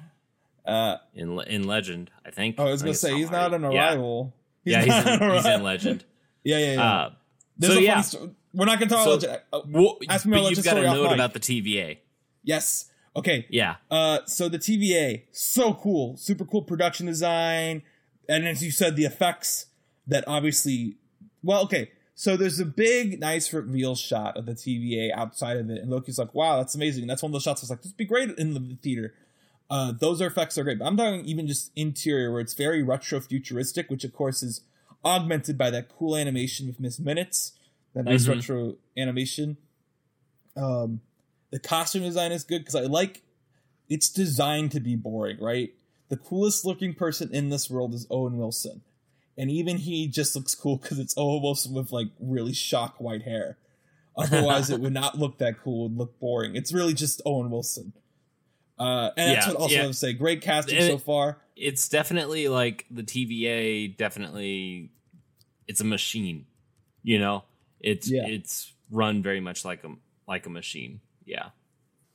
[0.65, 2.11] Uh, in in Legend.
[2.25, 2.55] I think.
[2.57, 3.57] oh, I was going to it's say, Tom he's Hardy.
[3.59, 3.87] not an Yeah.
[3.91, 4.33] Arrival.
[4.65, 6.03] Yeah, he's, in, he's in Legend.
[6.43, 6.91] Yeah, yeah, yeah.
[6.93, 7.09] Uh,
[7.57, 8.01] There's so a yeah.
[8.01, 9.41] sto- We're not going to talk So- about Legend.
[9.53, 11.97] Uh, well, Ask me about but Legend you've got off note about the TVA.
[12.43, 12.86] yes.
[13.17, 13.47] Okay.
[13.49, 17.81] Yeah, Uh, so the TVA, so cool, super cool production design,
[18.29, 19.65] and as you said, the effects
[20.05, 20.95] that obviously,
[21.43, 21.91] well, okay.
[22.13, 26.17] So there's a big, nice reveal shot of the TVA outside of it, and Loki's
[26.17, 27.97] like, "Wow, that's amazing." And that's one of those shots I was like, "This would
[27.97, 29.13] be great in the theater."
[29.69, 33.19] Uh, those effects are great, but I'm talking even just interior where it's very retro
[33.19, 34.61] futuristic, which of course is
[35.03, 37.53] augmented by that cool animation with Miss Minutes,
[37.93, 38.29] the nice Mhm.
[38.29, 39.57] retro animation.
[40.55, 41.01] Um,
[41.51, 43.23] the costume design is good because I like
[43.89, 45.73] it's designed to be boring, right?
[46.09, 48.81] The coolest looking person in this world is Owen Wilson.
[49.37, 53.21] And even he just looks cool because it's Owen Wilson with like really shock white
[53.23, 53.57] hair.
[54.17, 55.85] Otherwise, it would not look that cool.
[55.85, 56.55] It would look boring.
[56.55, 57.93] It's really just Owen Wilson.
[58.79, 59.83] Uh, and that's Yeah, what also yeah.
[59.83, 60.13] I would say.
[60.13, 61.37] Great casting And so far.
[61.55, 63.95] it's definitely like the TVA.
[63.95, 64.89] Definitely,
[65.67, 66.45] it's a machine.
[67.03, 67.43] You know,
[67.79, 68.25] it's Yeah.
[68.27, 69.89] it's run very much like a
[70.27, 70.99] like a machine.
[71.27, 71.49] Yeah.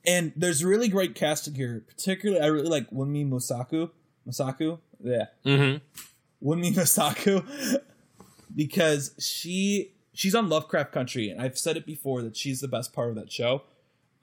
[0.04, 1.84] And there's really great casting here.
[1.86, 3.90] Particularly, I really like Wunmi Mosaku.
[4.28, 5.26] Mosaku, Yeah.
[5.44, 6.48] Mm-hmm.
[6.48, 7.78] Wunmi Mosaku
[8.56, 12.92] because she she's on Lovecraft Country, and I've said it before that she's the best
[12.92, 13.62] part of that show.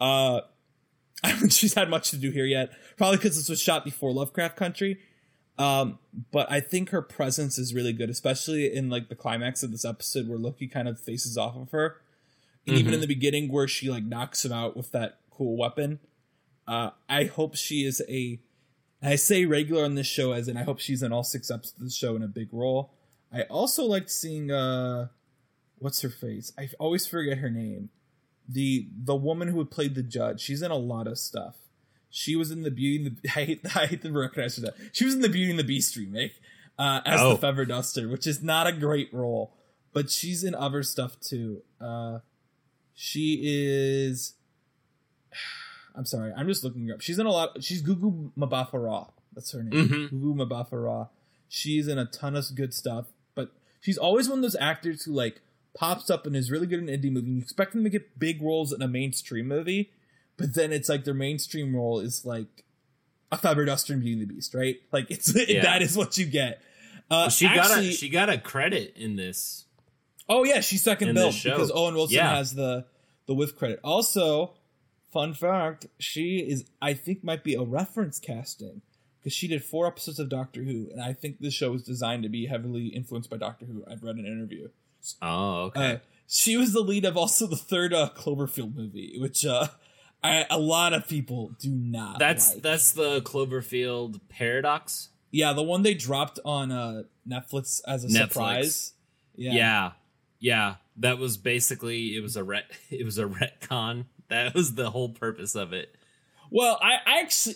[0.02, 0.42] Uh,
[1.24, 3.84] I don't think she's had much to do here yet, probably because this was shot
[3.86, 5.00] before Lovecraft Country.
[5.58, 6.00] Um,
[6.32, 9.84] but I think her presence is really good, especially in like the climax of this
[9.84, 11.98] episode where Loki kind of faces off of her,
[12.70, 16.00] and even in the beginning where she like knocks him out with that cool weapon.
[16.68, 18.40] Uh, I hope she is a
[19.02, 21.80] I say regular on this show as in I hope she's in all six episodes
[21.80, 22.94] of the show in a big role.
[23.34, 25.08] I also liked seeing uh
[25.78, 26.52] what's her face?
[26.58, 27.90] I always forget her name.
[28.48, 30.42] The the woman who played the judge.
[30.42, 31.56] She's in a lot of stuff.
[32.12, 34.74] She was in the Beauty and the I hate I hate to recognize that.
[34.92, 36.34] She was in the Beauty and the Beast remake
[36.78, 37.32] uh, as Oh.
[37.34, 39.54] the Feather Duster, which is not a great role,
[39.94, 41.62] but she's in other stuff too.
[41.80, 42.20] Uh,
[43.02, 44.34] she is.
[45.96, 47.02] I'm sorry, I'm just looking her up.
[47.02, 47.64] She's in a lot.
[47.64, 49.08] She's Gugu Mbatha-Raw.
[49.34, 49.88] That's her name.
[49.90, 50.10] Mhm.
[50.12, 51.08] Gugu Mbatha-Raw.
[51.48, 55.14] She's in a ton of good stuff, but she's always one of those actors who
[55.14, 55.42] like
[55.74, 57.32] pops up and is really good in an indie movie.
[57.32, 59.92] You expect them to get big roles in a mainstream movie,
[60.38, 62.64] but then it's like their mainstream role is like
[63.32, 64.78] a Feather Duster and Beauty and the Beast, right?
[64.92, 65.62] Like it's Yeah.
[65.64, 66.62] that is what you get.
[67.10, 69.66] Uh, Well, she got a she got a credit in this.
[70.30, 72.36] Oh yeah, she's second billed because Owen Wilson Yeah.
[72.36, 72.86] has the
[73.26, 73.80] the whiff credit.
[73.84, 74.54] Also,
[75.12, 78.82] fun fact, she is I think might be a reference casting
[79.20, 82.24] because she did four episodes of Doctor Who, and I think this show was designed
[82.24, 83.84] to be heavily influenced by Doctor Who.
[83.90, 84.70] I've read an interview.
[85.22, 85.94] Oh, okay.
[85.94, 89.68] Uh, she was the lead of also the third uh, Cloverfield movie, which uh,
[90.24, 92.20] I, a lot of people do not.
[92.20, 92.64] That's like.
[92.64, 95.10] that's the Cloverfield paradox.
[95.32, 98.28] yeah, the one they dropped on uh, Netflix as a Netflix.
[98.28, 98.94] surprise.
[99.36, 99.52] Yeah.
[99.54, 99.92] yeah,
[100.40, 104.06] Yeah, that was basically it was a ret it was a retcon.
[104.30, 105.96] That was the whole purpose of it.
[106.52, 107.56] Well, I, I actually,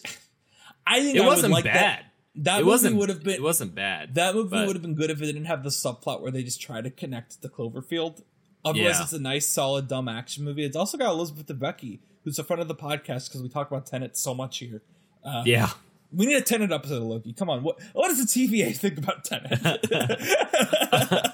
[0.86, 1.76] I think It I wasn't like bad.
[1.76, 2.04] That,
[2.44, 4.16] that it movie wasn't would have been It wasn't bad.
[4.16, 6.62] that movie would have been good if it didn't have the subplot where they just
[6.62, 8.24] try to connect to Cloverfield.
[8.66, 9.04] Otherwise, Yeah.
[9.04, 10.64] it's a nice, solid, dumb action movie.
[10.64, 13.86] It's also got Elizabeth Debicki, who's a friend of the podcast because we talk about
[13.86, 14.82] Tenet so much here.
[15.24, 15.70] Uh, yeah.
[16.12, 17.34] We need a Tenet episode of Loki.
[17.34, 19.60] Come on, what what does the TVA think about Tenet?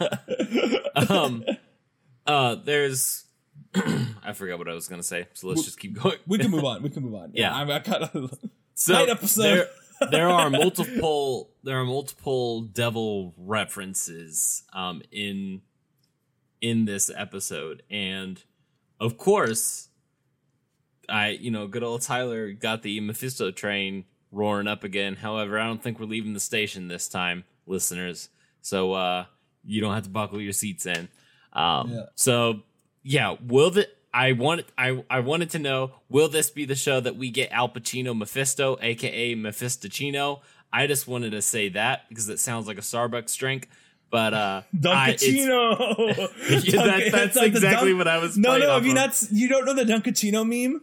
[1.09, 1.43] um
[2.25, 3.25] uh there's
[3.75, 6.17] I forgot what I was gonna say, so let's just keep going.
[6.27, 6.81] we can move on.
[6.81, 7.31] We can move on.
[7.33, 7.53] Yeah.
[7.55, 8.33] I'm, I kind of
[8.73, 9.43] So Night episode.
[9.43, 9.67] there
[10.11, 15.61] there are multiple there are multiple devil references um in
[16.61, 18.41] in this episode and
[18.99, 19.89] of course
[21.09, 25.15] I you know good old Tyler got the Mephisto train roaring up again.
[25.15, 28.29] However, I don't think we're leaving the station this time, listeners.
[28.61, 29.25] So uh
[29.65, 31.07] you don't have to buckle your seats in.
[31.53, 32.03] Um Yeah.
[32.15, 32.61] so
[33.03, 36.99] yeah, will the I wanted I I wanted to know will this be the show
[36.99, 40.39] that we get Al Pacino Mephisto, aka Mephistochino?
[40.71, 43.69] I just wanted to say that because it sounds like a Starbucks drink,
[44.11, 46.17] but uh, I- Dunkachino.
[46.63, 48.71] Yeah, that- that's like exactly what I was No, no.
[48.73, 49.21] Have you not?
[49.31, 50.81] You don't know the Dunkachino meme?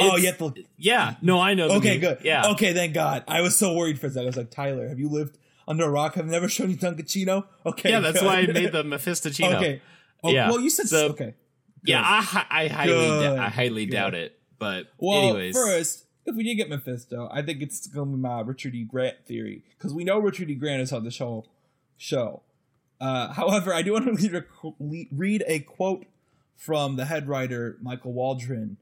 [0.00, 0.64] oh, it's- have to.
[0.76, 1.66] yeah, no, I know.
[1.68, 2.00] the Okay, meme.
[2.00, 2.18] good.
[2.24, 3.24] Yeah, Okay, thank God.
[3.26, 4.24] I was so worried for a second.
[4.24, 5.36] I was like, Tyler, have you lived
[5.68, 6.18] under a rock?
[6.18, 7.44] I've never shown you Dunkachino?
[7.64, 7.90] Okay.
[7.90, 8.26] yeah, that's good.
[8.26, 9.54] why I made the Mephistochino.
[9.56, 9.82] Okay.
[10.24, 10.48] Oh, Yeah.
[10.50, 11.34] Well, you said So- okay.
[11.84, 13.38] Yeah, I, I highly, Good.
[13.38, 13.92] I highly Good.
[13.92, 14.36] doubt it.
[14.58, 18.20] But Well, anyways, first, if we did get Mephisto, I think it's going to be
[18.20, 18.82] my Richard E.
[18.82, 20.56] Grant theory because we know Richard E.
[20.56, 21.44] Grant is on the show.
[21.96, 22.42] Show.
[23.00, 24.44] Uh, however, I do want to read a,
[25.12, 26.06] read a quote
[26.56, 28.76] from the head writer Michael Waldron,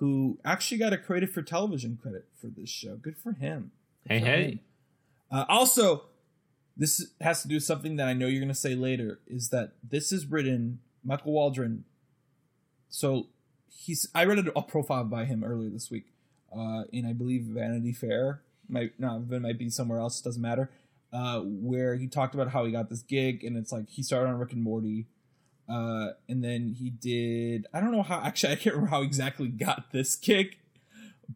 [0.00, 2.96] who actually got a creative for television credit for this show.
[2.96, 3.70] Good for him.
[4.08, 4.60] hey, for hey.
[5.30, 6.06] Uh, also,
[6.80, 9.20] this has to do with something that I know you're going to say later.
[9.26, 11.84] Is that this is written Michael Waldron?
[12.88, 13.26] So
[13.68, 16.06] he's I read a, profile by him earlier this week,
[16.50, 18.40] uh, in I believe Vanity Fair.
[18.66, 20.22] Might no, it might be somewhere else.
[20.22, 20.70] Doesn't matter.
[21.12, 24.30] Uh, where he talked about how he got this gig, and it's like he started
[24.30, 25.06] on Rick and Morty,
[25.68, 27.66] uh, and then he did.
[27.74, 28.20] I don't know how.
[28.20, 30.56] Actually, I can't remember how exactly got this gig,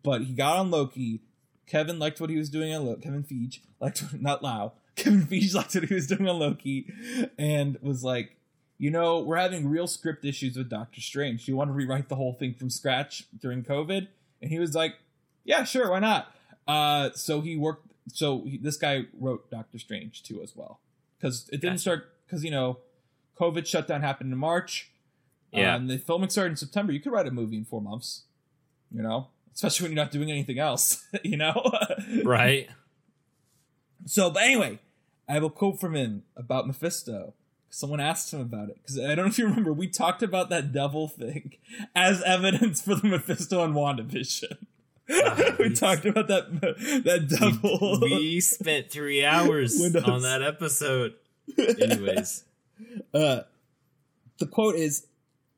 [0.02, 1.20] but he got on Loki.
[1.66, 3.02] Kevin liked what he was doing on Loki.
[3.02, 4.72] Kevin Feige liked not Lau.
[4.96, 6.92] Kevin Feige liked what he was doing on Loki,
[7.38, 8.36] and was like,
[8.78, 11.46] you know, we're having real script issues with Doctor Strange.
[11.46, 14.08] Do you want to rewrite the whole thing from scratch during COVID?
[14.42, 14.96] And he was like,
[15.44, 16.34] yeah, sure, why not?
[16.66, 17.86] Uh, so he worked.
[18.12, 20.80] So he, this guy wrote Doctor Strange too as well
[21.18, 21.80] because it didn't Gotcha.
[21.80, 22.78] start because you know,
[23.38, 24.90] COVID shutdown happened in March.
[25.52, 25.76] Yeah.
[25.76, 26.92] Um, the filming started in September.
[26.92, 28.24] You could write a movie in four months.
[28.90, 31.06] You know, especially when you're not doing anything else.
[31.22, 31.62] you know.
[32.24, 32.68] right?
[34.06, 34.78] So, but anyway,
[35.28, 37.34] I have a quote from him about Mephisto.
[37.70, 39.72] Someone asked him about it because I don't know if you remember.
[39.72, 41.54] We talked about that devil thing
[41.96, 44.56] as evidence for the Mephisto and WandaVision.
[45.08, 46.60] God, we we- talked about that
[47.04, 47.98] that devil.
[48.00, 50.04] we spent three hours Windows.
[50.04, 51.14] on that episode.
[51.58, 52.44] Anyways,
[53.12, 53.40] uh,
[54.38, 55.06] the quote is,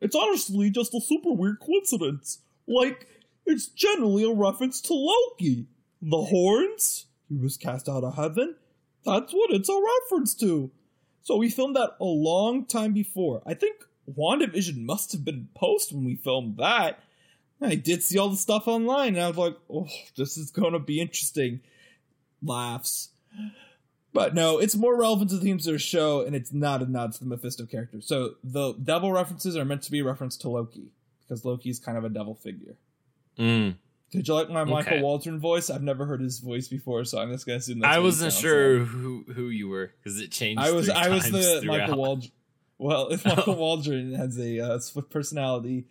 [0.01, 2.39] "It's honestly just a super weird coincidence.
[2.67, 3.07] Like
[3.47, 5.67] it's generally a reference to Loki.
[6.03, 7.07] The horns.
[7.29, 8.57] He was cast out of heaven.
[9.05, 10.71] That's what it's a reference to.
[11.23, 13.43] So we filmed that a long time before.
[13.47, 17.01] I think WandaVision must have been post when we filmed that.
[17.61, 20.79] I did see all the stuff online, and I was like, "Oh, this is gonna
[20.79, 21.61] be interesting."
[22.43, 23.11] Laughs.
[24.13, 26.91] But no, it's more relevant to the themes of the show, and it's not a
[26.91, 28.01] nod to the Mephisto character.
[28.01, 31.79] So the devil references are meant to be a reference to Loki, because Loki is
[31.79, 32.77] kind of a devil figure.
[33.39, 33.77] Mm.
[34.13, 35.69] Did you like my Michael Waldron voice?
[35.69, 38.79] I've never heard his voice before, so I'm just gonna assume that's I wasn't sure
[38.81, 38.89] like.
[38.89, 40.61] who who you were because it changed.
[40.63, 41.81] I was I was the throughout.
[41.81, 42.33] Michael Waldron.
[42.79, 45.87] Well, if Michael Waldron has a uh, split personality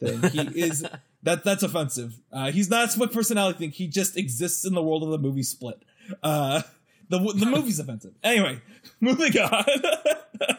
[0.00, 0.84] thing, he is
[1.22, 2.18] that that's offensive.
[2.32, 3.70] Uh, he's not a split personality thing.
[3.70, 5.80] He just exists in the world of the movie Split.
[6.22, 6.62] Uh,
[7.08, 8.14] the the movie's offensive.
[8.24, 8.60] Anyway,
[9.00, 9.64] moving on.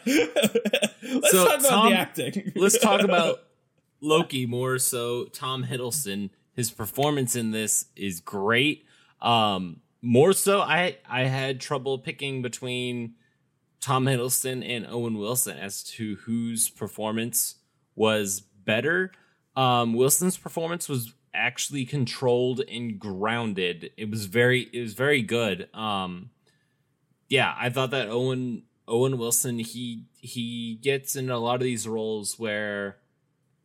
[0.06, 2.52] Let's So, talk about Tom, the acting.
[2.56, 3.42] Let's talk about
[4.00, 4.78] Loki more.
[4.78, 8.86] So Tom Hiddleston, his performance in this is great.
[9.20, 13.14] Um, more so, I I had trouble picking between
[13.80, 17.56] Tom Hiddleston and Owen Wilson as to whose performance
[17.94, 19.12] was better.
[19.56, 23.90] Um, Wilson's performance was actually controlled and grounded.
[23.96, 25.68] It was very it was very good.
[25.74, 26.30] Um,
[27.28, 31.88] yeah, I thought that Owen Owen Wilson he he gets in a lot of these
[31.88, 32.98] roles where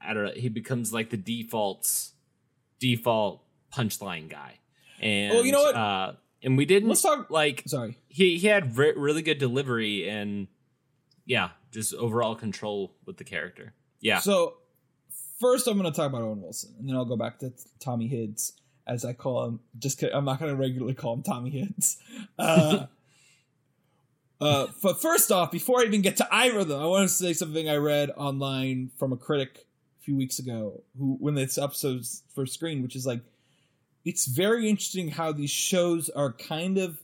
[0.01, 2.09] I don't know he becomes like the default
[2.79, 4.59] default punchline guy.
[5.01, 5.75] And Oh, you know what?
[5.75, 6.13] Uh,
[6.43, 7.97] and we didn't Let's talk- like Sorry.
[8.07, 10.47] he he had re- really good delivery and
[11.25, 13.73] yeah, just overall control with the character.
[14.01, 14.19] Yeah.
[14.19, 14.55] So
[15.39, 18.07] first, I'm going to talk about Owen Wilson, and then I'll go back to Tommy
[18.07, 18.53] Hids,
[18.87, 19.59] as I call him.
[19.77, 21.97] Just kidding, I'm not going to regularly call him Tommy Hids.
[22.39, 22.85] Uh,
[24.41, 27.13] uh, but first off, before I even get to either of them, I want to
[27.13, 29.65] say something I read online from a critic
[30.09, 33.21] few weeks ago, who when this episode's first screen, which is like,
[34.03, 36.97] it's very interesting how these shows are kind of,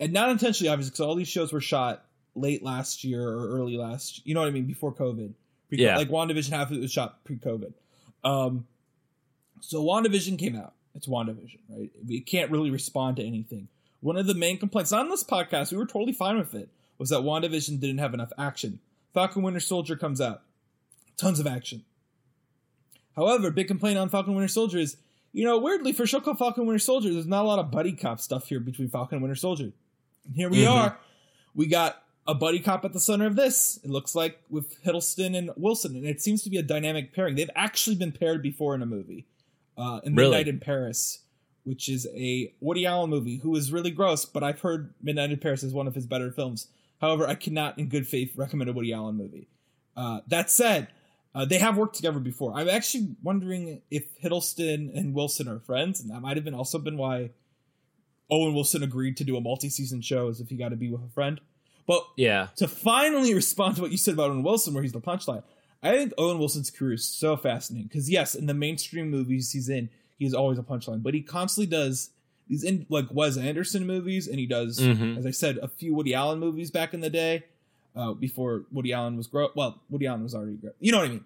[0.00, 3.76] and not intentionally obvious, because all these shows were shot late last year or early
[3.76, 5.34] last, you know what I mean, before COVID.
[5.68, 5.96] Pre- Yeah.
[5.96, 7.74] Like WandaVision, half of it was shot pre-COVID.
[8.24, 8.66] Um,
[9.60, 10.72] so WandaVision came out.
[10.96, 11.92] It's WandaVision, right?
[12.04, 13.68] We can't really respond to anything.
[14.00, 17.10] One of the main complaints on this podcast, we were totally fine with it, was
[17.10, 18.80] that WandaVision didn't have enough action.
[19.14, 20.42] Falcon Winter Soldier comes out.
[21.16, 21.84] Tons of action.
[23.16, 24.96] However, big complaint on Falcon Winter Soldier is,
[25.32, 27.70] you know, weirdly, for a show called Falcon Winter Soldier, there's not a lot of
[27.70, 29.72] buddy cop stuff here between Falcon and Winter Soldier.
[30.24, 30.70] And here we Mhm.
[30.70, 30.98] are.
[31.54, 33.78] We got a buddy cop at the center of this.
[33.82, 37.34] It looks like with Hiddleston and Wilson, and it seems to be a dynamic pairing.
[37.34, 39.26] They've actually been paired before in a movie,
[39.76, 40.30] uh, in Really?
[40.30, 41.20] Midnight in Paris,
[41.64, 43.38] which is a Woody Allen movie.
[43.38, 46.30] Who is really gross, but I've heard Midnight in Paris is one of his better
[46.30, 46.68] films.
[47.00, 49.48] However, I cannot, in good faith, recommend a Woody Allen movie.
[49.96, 50.88] Uh, that said,
[51.34, 52.52] uh, they have worked together before.
[52.54, 56.78] I'm actually wondering if Hiddleston and Wilson are friends, and that might have been also
[56.78, 57.30] been why
[58.30, 61.02] Owen Wilson agreed to do a multi-season show, as if he got to be with
[61.02, 61.40] a friend.
[61.86, 62.48] But yeah.
[62.56, 65.42] to finally respond to what you said about Owen Wilson, where he's the punchline,
[65.82, 69.68] I think Owen Wilson's career is so fascinating because yes, in the mainstream movies he's
[69.68, 72.10] in, he's always a punchline, but he constantly does
[72.48, 75.18] these in like Wes Anderson movies, and he does, Mhm.
[75.18, 77.44] as I said, a few Woody Allen movies back in the day,
[77.94, 79.48] uh, before Woody Allen was grow.
[79.54, 80.72] Well, Woody Allen was already grow.
[80.80, 81.24] You know what I mean?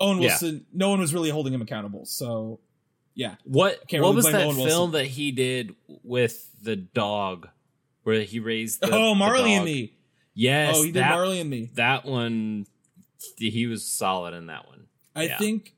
[0.00, 0.28] Owen Yeah.
[0.28, 2.60] Wilson, no one was really holding him accountable, so
[3.14, 3.34] yeah.
[3.44, 4.66] What what really was that Owen Wilson.
[4.68, 7.48] film that he did with the dog
[8.04, 9.64] where he raised the, oh, Marley and?
[9.64, 9.92] Me.
[10.34, 10.76] Yes.
[10.78, 11.70] oh, he did that, Marley and Me.
[11.74, 12.66] that one
[13.36, 14.86] he was solid in that one.
[15.16, 15.38] I Yeah.
[15.38, 15.74] think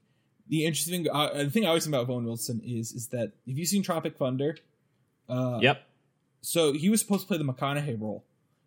[0.48, 3.32] the interesting thing, uh, the thing I always think about Owen Wilson is is that
[3.48, 4.58] have you seen Tropic Thunder?
[5.28, 5.86] Uh, yep.
[6.42, 8.24] So he was supposed to play the McConaughey role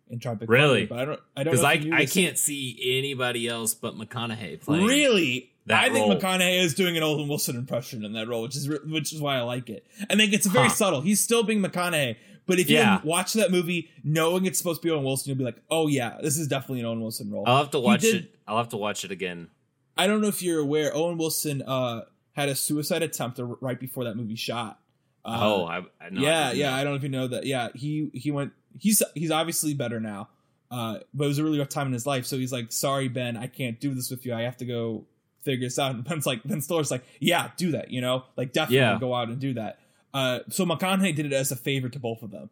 [0.08, 0.86] in Tropic Really?
[0.86, 1.20] Thunder, but I don't.
[1.36, 1.64] I don't Because.
[1.64, 4.84] I if you knew I can't see anybody else but McConaughey playing.
[4.84, 6.12] Really, I think.
[6.20, 9.36] McConaughey is doing an Owen Wilson impression in that role, which is which is why
[9.36, 9.86] I like it.
[10.10, 10.74] I think it's very Huh.
[10.74, 11.00] subtle.
[11.00, 14.90] He's still being McConaughey, but if you watch that movie knowing it's supposed to be
[14.90, 17.44] Owen Wilson, you'll be like, oh yeah, this is definitely an Owen Wilson role.
[17.46, 18.34] I'll have to watch did- it.
[18.46, 19.48] I'll have to watch it again.
[19.96, 24.04] I don't know if you're aware, Owen Wilson uh, had a suicide attempt right before
[24.04, 24.80] that movie shot.
[25.24, 26.20] Uh, oh, I, I know.
[26.20, 26.74] yeah, yeah.
[26.74, 27.46] I don't know if you know that.
[27.46, 28.52] Yeah, he he went.
[28.78, 30.28] He's he's obviously better now,
[30.70, 32.26] uh, but it was a really rough time in his life.
[32.26, 34.34] So he's like, "Sorry, Ben, I can't do this with you.
[34.34, 35.04] I have to go
[35.42, 37.90] figure this out." And Ben's like, Ben Stiller's like, "Yeah, do that.
[37.90, 38.98] You know, like definitely Yeah.
[38.98, 39.78] go out and do that."
[40.12, 42.48] Uh, so McConaughey did it as a favor to both of them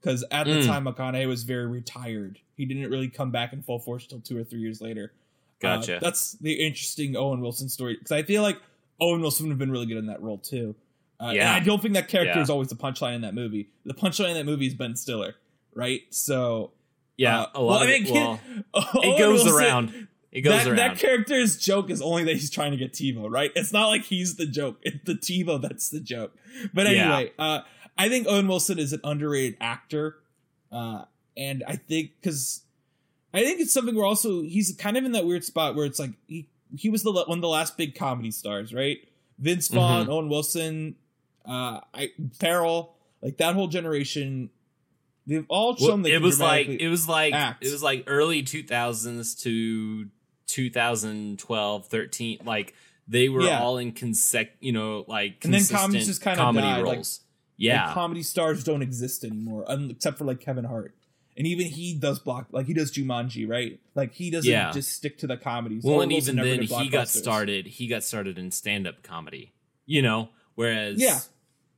[0.00, 0.66] because at the Mm.
[0.66, 2.38] time McConaughey was very retired.
[2.56, 5.12] He didn't really come back in full force until two or three years later.
[5.64, 5.98] Uh, Gotcha.
[6.02, 8.58] that's the interesting Owen Wilson story because I feel like
[9.00, 10.74] Owen Wilson would have been really good in that role too.
[11.18, 11.40] Uh, Yeah.
[11.40, 12.42] And I don't think that character Yeah.
[12.42, 13.70] is always the punchline in that movie.
[13.86, 15.36] The punchline in that movie is Ben Stiller,
[15.76, 16.00] right?
[16.10, 16.72] So
[17.16, 18.10] yeah, uh, a lot well, of I it.
[18.10, 18.40] Well,
[19.04, 20.08] it goes Wilson- around.
[20.32, 20.76] It goes that, around.
[20.76, 23.50] that character's joke is only that he's trying to get TiVo, right?
[23.54, 24.76] It's not like he's the joke.
[24.82, 26.36] It's the TiVo that's the joke.
[26.74, 27.14] But Yeah.
[27.16, 27.60] anyway, uh,
[27.96, 30.16] I think Owen Wilson is an underrated actor.
[30.70, 31.04] Uh,
[31.38, 32.64] and I think because
[33.32, 35.98] I think it's something where also he's kind of in that weird spot where it's
[35.98, 38.98] like he he was the one of the last big comedy stars, right?
[39.38, 40.10] Vince Vaughn, Mm-hmm.
[40.12, 40.96] Owen Wilson,
[41.46, 44.50] uh, I Ferrell, like that whole generation.
[45.26, 47.64] They've all Well, shown they it was like it was like act.
[47.64, 50.06] it was like early 2000s to
[50.46, 52.74] 2012 13 like
[53.08, 53.60] they were Yeah.
[53.60, 57.20] all in consec you know like And then comedies just kinda comedy died, like- roles
[57.20, 57.26] Like,
[57.58, 60.94] yeah comedy stars don't exist anymore, un- except for like Kevin Hart,
[61.36, 63.80] and even he does block like he does Jumanji, right?
[63.94, 64.70] Like he doesn't Yeah.
[64.72, 65.82] just stick to the comedies.
[65.84, 69.52] well and even then he got started he got started in stand-up comedy
[69.86, 71.20] you know whereas Yeah.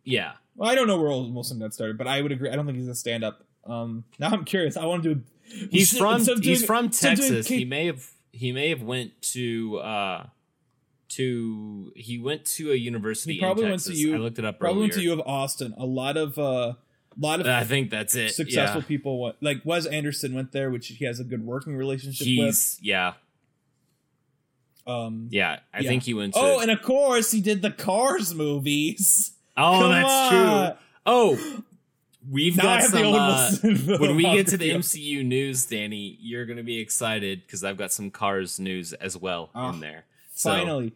[0.05, 2.50] yeah Well, I don't know where Owen Wilson got started, but I would agree.
[2.50, 3.44] I don't think he's a stand up.
[3.64, 4.76] Um, now I'm curious.
[4.76, 5.22] I want to do.
[5.70, 8.82] he's instead- from of he's from of doing texas he may have he may have
[8.82, 10.26] went to uh
[11.11, 14.04] to he went to a university He probably in went to Texas.
[14.04, 14.82] U- I looked it up probably earlier.
[14.82, 15.74] went to U of Austin.
[15.78, 16.74] A lot of uh,
[17.18, 18.32] lot of I think that's it.
[18.34, 18.86] successful yeah.
[18.88, 19.36] people went.
[19.40, 23.14] Like Wes Anderson went there, which he has a good working relationship He's yeah.
[24.86, 25.61] Um, yeah.
[25.72, 25.88] I Yeah.
[25.90, 26.40] think he went to.
[26.40, 29.32] oh, and of course he did the Cars movies.
[29.59, 30.30] Oh, come that's on.
[30.70, 30.78] true.
[31.06, 31.62] Oh,
[32.30, 33.14] we've Now got some.
[33.14, 33.50] Uh,
[33.98, 34.70] when we get to the.
[34.70, 39.50] MCU news, Danny, you're gonna be excited because I've got some Cars news as well
[39.54, 40.04] Ah, in there.
[40.34, 40.92] So, finally,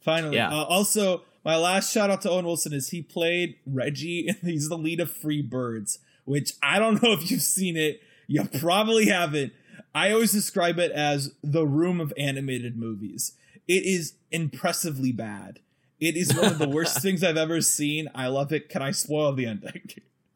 [0.00, 0.36] finally.
[0.36, 0.50] Yeah.
[0.50, 4.68] Uh, also, my last shout out to Owen Wilson is he played Reggie, and he's
[4.68, 8.00] the lead of Free Birds, which I don't know if you've seen it.
[8.26, 9.52] You probably haven't.
[9.94, 13.32] I always describe it as the room of animated movies.
[13.68, 15.58] It is impressively bad.
[16.02, 18.08] It is one of the worst things I've ever seen.
[18.14, 18.68] I love it.
[18.68, 19.82] Can I spoil the ending?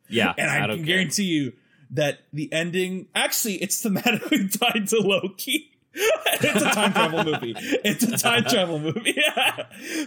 [0.09, 0.97] yeah, And I, don't can care.
[0.99, 1.53] guarantee you
[1.91, 5.73] that the ending actually it's thematically tied to Loki.
[5.95, 7.55] it's a time travel movie.
[7.85, 9.17] It's a time travel movie.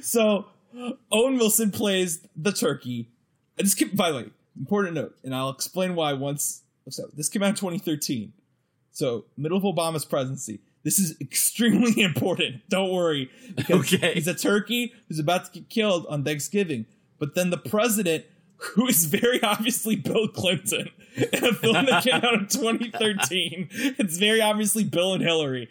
[0.01, 0.45] so
[1.12, 3.10] Owen Wilson plays the turkey.
[3.60, 4.26] I just keep by the way,
[4.57, 8.32] important note, and I'll explain why once so this came out in 2013.
[8.91, 10.62] So middle of Obama's presidency.
[10.84, 12.61] This is extremely important.
[12.69, 13.30] Don't worry.
[13.69, 14.13] Okay.
[14.13, 16.86] he's a turkey who's about to get killed on Thanksgiving.
[17.19, 18.25] But then the president,
[18.57, 20.89] who is very obviously Bill Clinton,
[21.34, 25.67] in a film that came out in 2013, it's very obviously Bill and Hillary,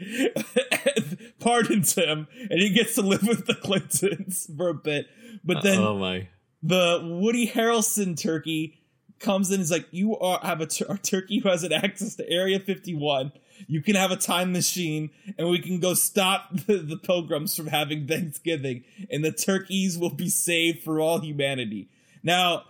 [1.40, 5.06] pardons him, and he gets to live with the Clintons for a bit.
[5.44, 6.28] But then oh my.
[6.62, 8.80] the Woody Harrelson turkey
[9.20, 11.72] comes in and is like, you are have a, tur- a turkey who has an
[11.72, 13.32] access to Area 51.
[13.66, 17.66] You can have a time machine and we can go stop the, the pilgrims from
[17.66, 21.88] having Thanksgiving and the turkeys will be saved for all humanity.
[22.22, 22.64] Now,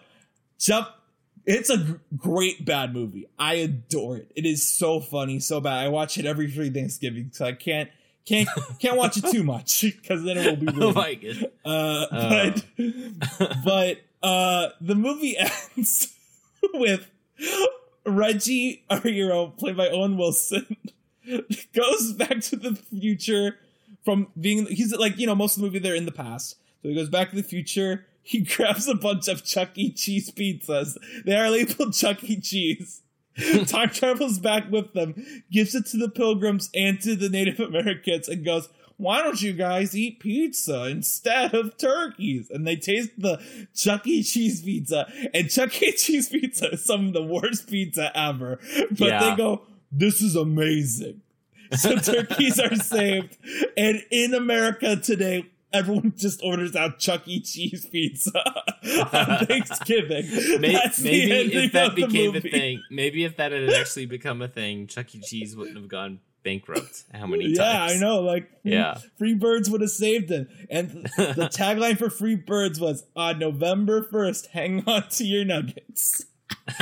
[0.58, 0.88] jump.
[1.50, 3.26] It's a great bad movie.
[3.38, 4.30] I adore it.
[4.36, 5.78] It is so funny, so bad.
[5.78, 7.88] I watch it every free Thanksgiving, so I can't
[8.26, 8.46] can't
[8.78, 10.82] can't watch it too much because then it will be ruined.
[10.82, 11.50] Oh my god.
[11.64, 12.52] Uh, Oh.
[13.40, 16.14] but but uh, the movie ends
[16.74, 17.08] with
[18.08, 20.76] Reggie, our hero, played by Owen Wilson,
[21.74, 23.58] goes back to the future
[24.04, 26.88] from being he's like you know most of the movie they're in the past, so
[26.88, 28.06] he goes back to the future.
[28.22, 29.92] He grabs a bunch of Chuck E.
[29.92, 30.96] Cheese pizzas.
[31.24, 32.40] They are labeled Chuck E.
[32.40, 33.02] Cheese.
[33.66, 35.14] Time travels back with them,
[35.52, 38.68] gives it to the pilgrims and to the Native Americans, and goes,
[38.98, 42.50] Why don't you guys eat pizza instead of turkeys?
[42.50, 43.40] And they taste the
[43.74, 44.22] Chuck E.
[44.22, 45.92] Cheese pizza, and Chuck E.
[45.92, 48.58] Cheese pizza is some of the worst pizza ever.
[48.90, 49.30] But Yeah.
[49.30, 51.22] they go, This is amazing.
[51.72, 53.36] So turkeys are saved,
[53.76, 57.40] and in America today, everyone just orders out Chuck E.
[57.40, 58.32] Cheese pizza
[59.12, 60.26] on Thanksgiving.
[60.60, 64.86] Maybe ending if that became a thing, maybe if that had actually become a thing,
[64.88, 65.20] Chuck E.
[65.20, 67.04] Cheese wouldn't have gone bankrupt.
[67.12, 67.92] How many Yeah, times?
[67.92, 68.20] I know.
[68.20, 68.98] Like, Yeah.
[69.18, 70.48] Free Birds would have saved them.
[70.70, 71.04] And th-
[71.36, 76.24] the tagline for Free Birds was on November 1st, hang on to your nuggets.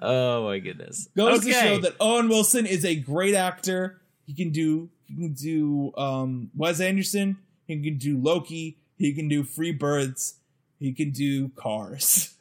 [0.00, 1.08] oh my goodness.
[1.16, 1.52] Goes okay.
[1.52, 4.00] to show that Owen Wilson is a great actor.
[4.26, 9.28] He can do he can do um Wes Anderson, he can do Loki, he can
[9.28, 10.34] do Free Birds,
[10.78, 12.34] he can do Cars.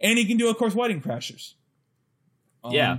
[0.00, 1.54] and he can do of course Wedding Crashers.
[2.64, 2.98] Um, Yeah.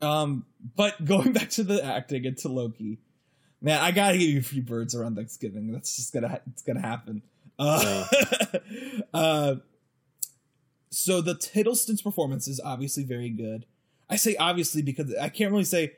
[0.00, 0.46] Um
[0.76, 2.98] but going back to the acting and to Loki.
[3.62, 5.72] Man, I gotta give you a few Birds around Thanksgiving.
[5.72, 7.22] That's just gonna ha- it's gonna happen.
[7.58, 8.06] Uh,
[9.14, 9.54] uh
[10.90, 13.66] so the Hiddleston's performance is obviously very good.
[14.08, 15.92] I say obviously because I can't really say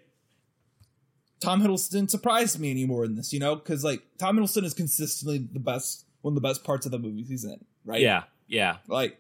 [1.43, 5.39] Tom Hiddleston surprised me anymore in this, you know, because like Tom Hiddleston is consistently
[5.39, 8.01] the best, one of the best parts of the movies he's in, right?
[8.01, 8.77] Yeah, yeah.
[8.87, 9.19] like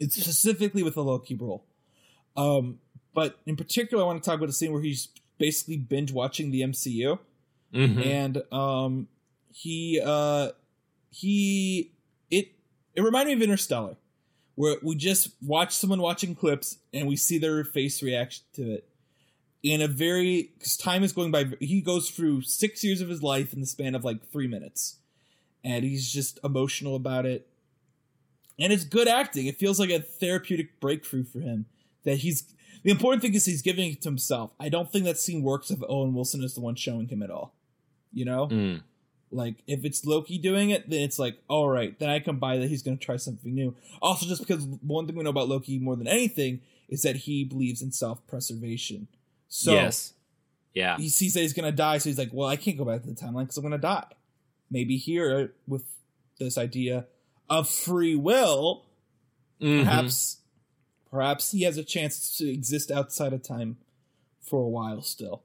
[0.00, 1.64] it's specifically with the Loki role.
[2.36, 2.80] Um,
[3.16, 5.08] but in particular, I want to talk about a scene where he's
[5.38, 7.18] basically binge watching the MCU
[7.74, 8.06] Mhm.
[8.06, 9.08] and um
[9.52, 10.50] he uh
[11.10, 11.92] he
[12.30, 12.52] it
[12.94, 13.96] it reminded me of interstellar
[14.54, 18.88] where we just watch someone watching clips and we see their face reaction to it.
[19.62, 23.22] In a very because time is going by he goes through six years of his
[23.22, 24.98] life in the span of like three minutes.
[25.64, 27.48] And he's just emotional about it.
[28.58, 29.46] And it's good acting.
[29.46, 31.66] It feels like a therapeutic breakthrough for him
[32.04, 32.44] that he's
[32.82, 35.70] the important thing is he's giving it to himself i don't think that scene works
[35.70, 37.52] if owen wilson is the one showing him at all
[38.12, 38.82] you know Mm.
[39.30, 42.58] like if it's Loki doing it, then it's like, all right, then I can buy
[42.58, 43.74] that he's going to try something new.
[44.00, 47.42] Also, just because one thing we know about Loki more than anything is that he
[47.44, 49.08] believes in self-preservation.
[49.48, 50.12] So yes.
[50.74, 50.96] Yeah.
[50.96, 53.02] he sees that he's going to die, so he's like, well, I can't go back
[53.02, 54.06] to the timeline because I'm going to die.
[54.70, 55.82] Maybe here with
[56.38, 57.06] this idea
[57.50, 58.84] of free will,
[59.60, 59.84] Mhm.
[59.84, 60.38] perhaps,
[61.10, 63.76] perhaps he has a chance to exist outside of time
[64.40, 65.42] for a while still.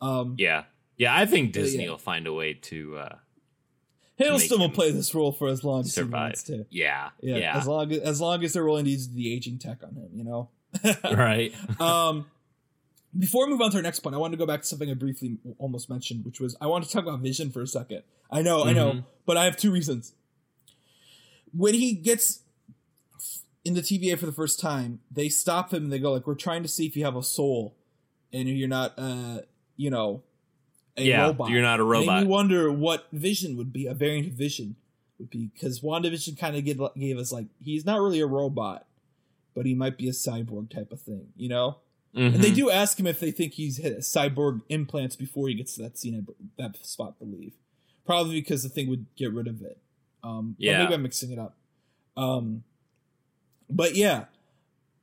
[0.00, 0.64] Um, Yeah.
[0.96, 1.90] Yeah, I think Disney yeah.
[1.90, 3.16] will find a way to uh
[4.20, 6.66] Hiddleston will play this role for as long as he wants to.
[6.70, 7.10] Yeah.
[7.20, 7.56] Yeah, Yeah.
[7.58, 10.08] as long as as long as they're willing to use the aging tech on him,
[10.14, 10.50] you know.
[11.04, 11.52] right.
[11.80, 12.26] um,
[13.18, 14.90] before we move on to our next point, I want to go back to something
[14.90, 18.02] I briefly almost mentioned, which was I want to talk about Vision for a second.
[18.30, 19.04] I know, I know, Mhm.
[19.26, 20.14] but I have two reasons.
[21.54, 22.41] When he gets
[23.64, 26.34] in the TVA for the first time, they stop him and they go like, "We're
[26.34, 27.76] trying to see if you have a soul,
[28.32, 29.42] and you're not, uh,
[29.76, 30.22] you know,
[30.96, 32.22] a yeah, robot." you're not a Made robot.
[32.22, 33.86] me wonder what Vision would be.
[33.86, 34.76] A variant of Vision
[35.18, 38.86] would be because WandaVision kind of gave, us like he's not really a robot,
[39.54, 41.76] but he might be a cyborg type of thing, you know.
[42.16, 42.34] Mhm.
[42.34, 45.76] And they do ask him if they think he's hit cyborg implants before he gets
[45.76, 46.26] to that scene,
[46.58, 47.54] that spot, believe.
[48.04, 49.78] Probably because the thing would get rid of it.
[50.22, 50.72] Um, yeah.
[50.72, 50.82] Yeah.
[50.82, 51.56] maybe I'm mixing it up.
[52.16, 52.64] Um,
[53.76, 54.24] but yeah.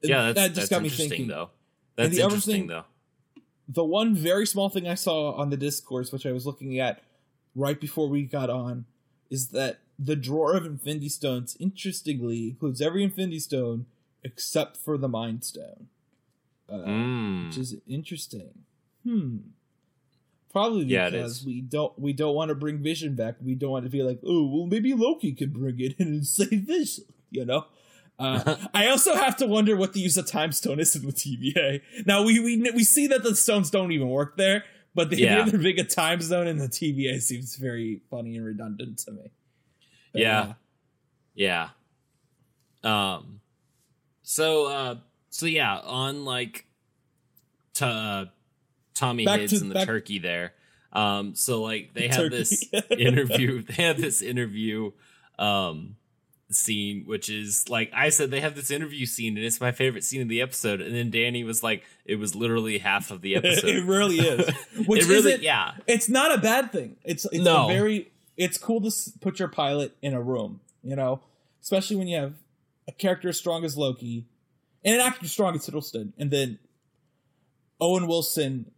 [0.02, 1.28] yeah, that just got me thinking.
[1.28, 1.50] though.
[1.96, 2.86] That's the other interesting thing- though.
[3.72, 7.04] The one very small thing I saw on the discourse, which I was looking at
[7.54, 8.86] right before we got on,
[9.30, 13.86] is that the drawer of Infinity Stones, interestingly, includes every Infinity Stone
[14.24, 15.88] except for the Mind Stone.
[16.68, 17.48] Uh, Mm.
[17.48, 18.64] which is interesting.
[19.04, 19.38] Hmm.
[20.52, 21.46] Probably Yeah, because is.
[21.46, 23.36] we don't we don't want to bring Vision back.
[23.40, 26.26] We don't want to be like, oh, well, maybe Loki could bring it in and
[26.38, 27.06] save Vision.
[27.30, 27.66] You know.
[28.20, 31.14] Uh, I also have to wonder what the use of Time Stone is in the
[31.14, 31.82] TVA.
[32.06, 35.42] Now we we we see that the stones don't even work there, but the Yeah.
[35.44, 39.12] idea of being a Time Stone in the TVA seems very funny and redundant to
[39.12, 39.32] me.
[40.12, 40.54] But, Yeah.
[41.36, 41.70] Yeah.
[42.84, 43.42] Um
[44.24, 44.96] so uh
[45.30, 46.66] so yeah, on like
[47.76, 48.26] to uh,
[48.96, 50.54] Tommy Back Hids to- and the back- turkey there.
[50.92, 52.38] Um so like they The have turkey.
[52.38, 54.92] this interview they have this interview
[55.38, 55.96] um
[56.52, 60.04] scene which is like I said they have this interview scene and it's my favorite
[60.04, 63.36] scene of the episode and then Danny was like it was literally half of the
[63.38, 63.70] episode.
[63.70, 64.48] it really is.
[64.88, 65.74] Which it really isn't, yeah.
[65.86, 66.96] it's not a bad thing.
[67.04, 67.66] It's it's No.
[67.70, 68.92] a very it's cool to
[69.22, 71.22] put your pilot in a room, you know,
[71.62, 72.34] especially when you have
[72.88, 74.26] a character as strong as Loki
[74.84, 76.58] and an actor as strong as Hiddleston, and then
[77.80, 78.72] Owen Wilson.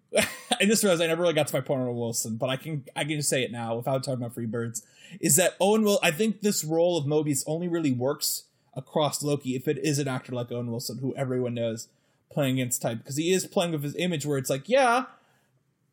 [0.62, 2.56] I just realized I never really got to my point on Owen Wilson, but I
[2.56, 4.86] can I can just say it now without talking about Free Birds.
[5.20, 6.00] Is that Owen will?
[6.04, 8.44] I think this role of Mobius only really works
[8.76, 11.88] across Loki if it is an actor like Owen Wilson, who everyone knows
[12.32, 15.06] playing against type, because he is playing with his image where it's like, yeah,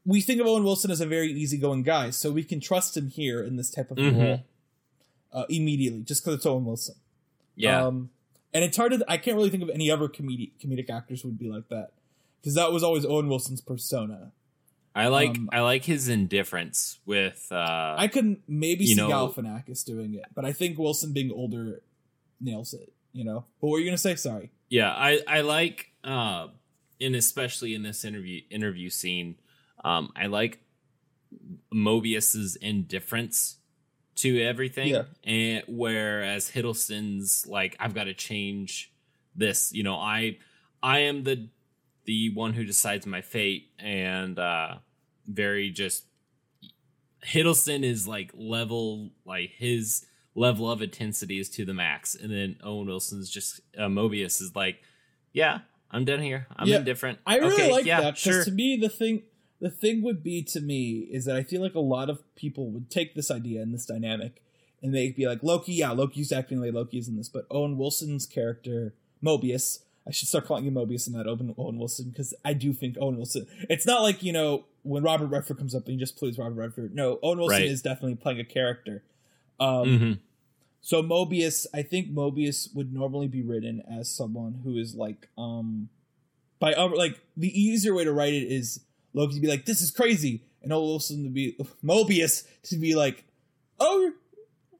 [0.06, 3.08] we think of Owen Wilson as a very easygoing guy, so we can trust him
[3.08, 4.16] here in this type of Mhm.
[4.22, 4.44] role
[5.32, 6.94] uh, immediately, just because it's Owen Wilson.
[7.56, 7.84] Yeah.
[7.86, 8.10] Um,
[8.54, 11.28] and it's hard to, I can't really think of any other comedic comedic actors who
[11.28, 11.90] would be like that.
[12.40, 14.30] Because that was always Owen Wilson's persona.
[14.95, 19.84] I like um, I like his indifference with uh I could maybe see know- Galifianakis
[19.84, 21.82] doing it, but I think Wilson being older
[22.41, 23.45] nails it, you know?
[23.61, 24.14] But what were you going to say?
[24.16, 24.51] Sorry.
[24.68, 26.49] Yeah, I I like uh
[27.01, 29.36] and especially in this interview interview scene,
[29.84, 30.61] um I like
[31.72, 33.57] Mobius's indifference
[34.16, 35.03] to everything Yeah.
[35.24, 38.93] and whereas Hiddleston's like I've got to change
[39.36, 40.39] this, you know, I
[40.82, 41.49] I am the
[42.09, 44.76] the one who decides my fate and uh
[45.26, 46.06] very just
[47.22, 52.56] Hiddleston is like level like his level of intensity is to the max and then
[52.64, 54.80] Owen Wilson's just uh, Mobius is like
[55.34, 55.59] yeah
[55.90, 58.52] I'm done here I'm Yeah, indifferent I really Okay, like yeah, that because sure to
[58.52, 59.24] me the thing
[59.61, 62.70] the thing would be to me is that I feel like a lot of people
[62.70, 64.42] would take this idea and this dynamic
[64.82, 68.24] and they'd be like Loki, yeah, Loki's acting like Loki's in this, but Owen Wilson's
[68.24, 69.80] character Mobius.
[70.09, 72.96] I should start calling him Mobius and not Owen, Owen Wilson because I do think
[72.98, 73.46] Owen Wilson.
[73.68, 76.54] It's not like you know when Robert Redford comes up and he just plays Robert
[76.54, 76.94] Redford.
[76.94, 77.70] No, Owen Wilson Right.
[77.70, 79.02] is definitely playing a character.
[79.61, 80.18] Um, Mhm.
[80.80, 85.90] so Mobius, I think Mobius would normally be written as someone who is like, um,
[86.59, 88.80] by other like the easier way to write it is
[89.12, 91.52] Loki to be like, "This is crazy," and Owen Wilson to be
[91.84, 93.24] Mobius to be like,
[93.78, 94.12] "Oh,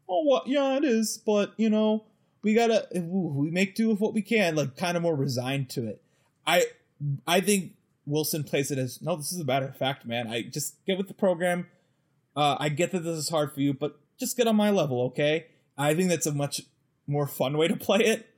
[0.09, 0.47] oh, what?
[0.47, 2.05] Yeah, it is, but you know,
[2.49, 5.87] we gotta we make do with what we can." Like, kind of more resigned to
[5.87, 6.03] it.
[6.47, 6.65] I,
[7.27, 7.73] I think
[8.07, 10.29] Wilson plays it as, "No, this is a matter of fact, man.
[10.29, 11.67] I just get with the program.
[12.35, 15.03] Uh, I get that this is hard for you, but just get on my level,
[15.07, 15.47] okay?"
[15.77, 16.63] I think that's a much
[17.07, 18.29] more fun way to play it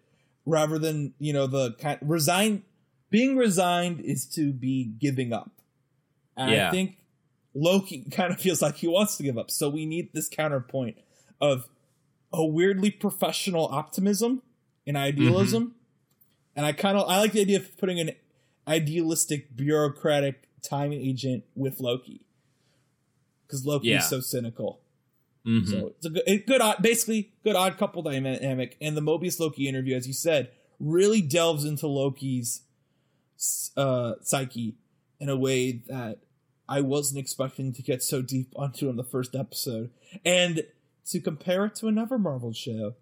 [0.47, 2.63] rather than you know the kind resign
[3.11, 5.51] being resigned is to be giving up
[6.37, 6.69] and Yeah.
[6.69, 6.97] i think
[7.55, 10.97] loki kind of feels like he wants to give up so we need this counterpoint
[11.41, 11.69] of
[12.33, 14.43] a weirdly professional optimism
[14.87, 15.75] and idealism
[16.57, 18.11] and i kind of i like the idea of putting an
[18.69, 22.25] idealistic bureaucratic time agent with loki
[23.47, 23.99] because loki Yeah.
[23.99, 24.81] is so cynical
[25.47, 25.67] Mhm.
[25.69, 28.77] so it's a good, a good, odd, basically good odd couple dynamic.
[28.79, 32.61] And the Mobius Loki interview, as you said, really delves into Loki's
[33.75, 34.75] uh, psyche
[35.19, 36.19] in a way that
[36.69, 39.91] I wasn't expecting to get so deep onto in the first episode.
[40.27, 40.67] And
[41.07, 42.95] to compare it to another Marvel show,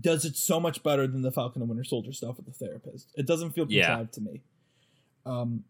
[0.00, 3.08] does it so much better than the Falcon and Winter Soldier stuff with the therapist.
[3.16, 3.86] It doesn't feel Yeah.
[3.88, 4.40] contrived to me.
[5.26, 5.64] Um,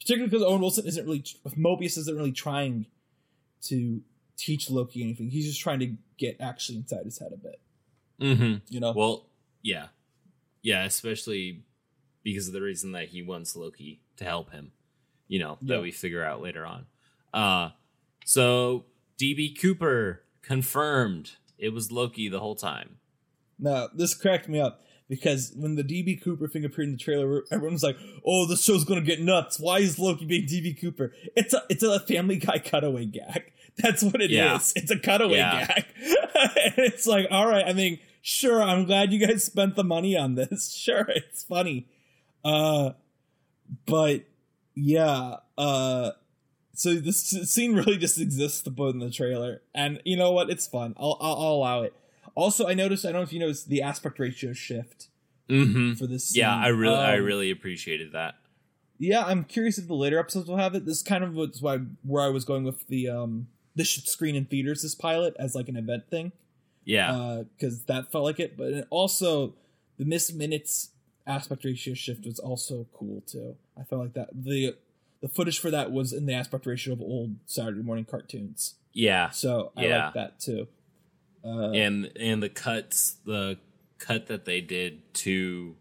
[0.00, 1.20] particularly because Owen Wilson isn't really,
[1.56, 2.86] Mobius isn't really trying
[3.62, 4.02] to
[4.36, 5.30] teach Loki anything.
[5.30, 7.60] He's just trying to get actually inside his head a bit.
[8.20, 8.54] Mm-hmm.
[8.68, 8.92] You know?
[8.92, 9.26] Well,
[9.62, 9.88] yeah.
[10.62, 11.62] yeah, especially
[12.22, 14.72] because of the reason that he wants Loki to help him.
[15.28, 15.80] You know that Yeah.
[15.80, 16.86] we figure out later on.
[17.32, 17.70] Uh,
[18.24, 18.84] so
[19.16, 22.96] DB Cooper confirmed it was Loki the whole time.
[23.58, 27.42] Now, this cracked me up because when the DB Cooper thing appeared in the trailer,
[27.50, 29.58] everyone was like, "Oh, this show's gonna get nuts.
[29.60, 33.52] Why is Loki being DB Cooper?" It's a it's a Family Guy cutaway gag.
[33.76, 34.36] That's what it is.
[34.36, 34.58] Yeah.
[34.76, 35.66] It's a cutaway Yeah.
[35.66, 35.84] gag.
[36.02, 37.64] and it's like, all right.
[37.66, 38.62] I mean, sure.
[38.62, 40.74] I'm glad you guys spent the money on this.
[40.76, 41.86] Sure, it's funny.
[42.44, 42.92] Uh,
[43.86, 44.24] but
[44.74, 45.36] yeah.
[45.58, 46.10] Uh,
[46.80, 47.20] so this
[47.52, 50.48] scene really just exists to put in the trailer, and you know what?
[50.48, 50.94] It's fun.
[50.96, 51.92] I'll I'll, I'll allow it.
[52.34, 53.04] Also, I noticed.
[53.04, 55.08] I don't know if you noticed the aspect ratio shift
[55.48, 55.94] Mm-hmm.
[55.94, 56.36] for this.
[56.36, 56.54] Yeah.
[56.54, 58.36] I really, I Um, really appreciated that.
[58.98, 60.86] Yeah, I'm curious if the later episodes will have it.
[60.86, 64.06] This is kind of what's why where I was going with the um this should
[64.06, 66.30] screen in theaters this pilot as like an event thing
[66.84, 68.56] Yeah, because that felt like it.
[68.56, 69.54] But also
[69.98, 70.90] the missed minutes
[71.26, 73.56] aspect ratio shift was also cool too.
[73.78, 74.76] I felt like that the
[75.20, 78.74] the footage for that was in the aspect ratio of old Saturday morning cartoons.
[78.92, 80.04] yeah, So I Yeah.
[80.06, 80.66] like that too.
[81.44, 83.58] Uh, and and the cuts, the
[83.98, 85.76] cut that they did to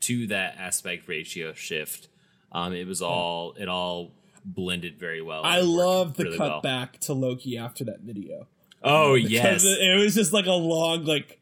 [0.00, 2.08] to that aspect ratio shift,
[2.52, 4.12] um, it was all it all
[4.44, 5.42] blended very well.
[5.44, 6.60] I love the really cut well.
[6.60, 8.46] back to Loki after that video.
[8.82, 11.39] Oh Because yes, it was just like a long like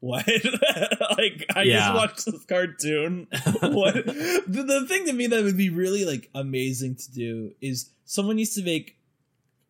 [0.00, 0.26] what
[1.18, 1.78] like i Yeah.
[1.80, 3.26] just watched this cartoon
[3.60, 7.90] what the, the thing to me that would be really like amazing to do is
[8.04, 8.96] someone needs to make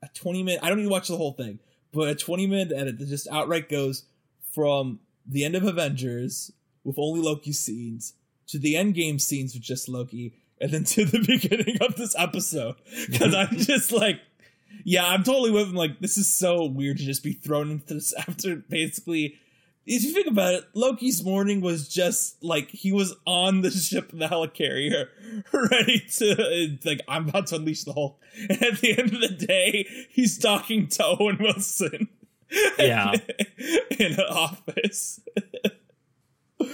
[0.03, 1.59] a 20 minute i don't need to watch the whole thing
[1.93, 4.05] but a 20 minute edit that just outright goes
[4.53, 6.53] from the end of avengers
[6.85, 8.13] with only loki scenes
[8.47, 12.75] to the Endgame scenes with just loki and then to the beginning of this episode
[13.09, 14.21] because i'm just like
[14.85, 15.75] yeah, I'm totally with him.
[15.75, 19.35] Like, this is so weird to just be thrown into this after basically.
[19.91, 24.11] If you think about it, Loki's morning was just like he was on the ship
[24.13, 25.09] the helicarrier,
[25.53, 28.21] ready to uh, like I'm about to unleash the Hulk.
[28.51, 32.09] And at the end of the day, he's talking to Owen Wilson.
[32.79, 33.13] Yeah.
[33.99, 35.21] in an office.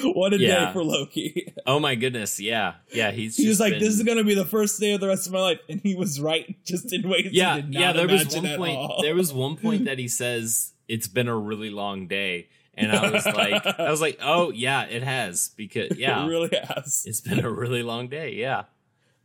[0.03, 0.67] what a Yeah.
[0.67, 1.53] day for Loki.
[1.67, 3.11] oh my goodness, yeah, yeah.
[3.13, 5.09] He's He was just like, been- "This is gonna be the first day of the
[5.09, 7.27] rest of my life," and he was right, just in ways.
[7.31, 7.93] he yeah, yeah.
[7.93, 8.77] There was one point.
[8.79, 9.03] all.
[9.03, 13.11] There was one point that he says it's been a really long day, and I
[13.11, 17.05] was like, I was like, oh yeah, it has because yeah, it really has.
[17.07, 18.33] it's been a really long day.
[18.35, 18.65] Yeah,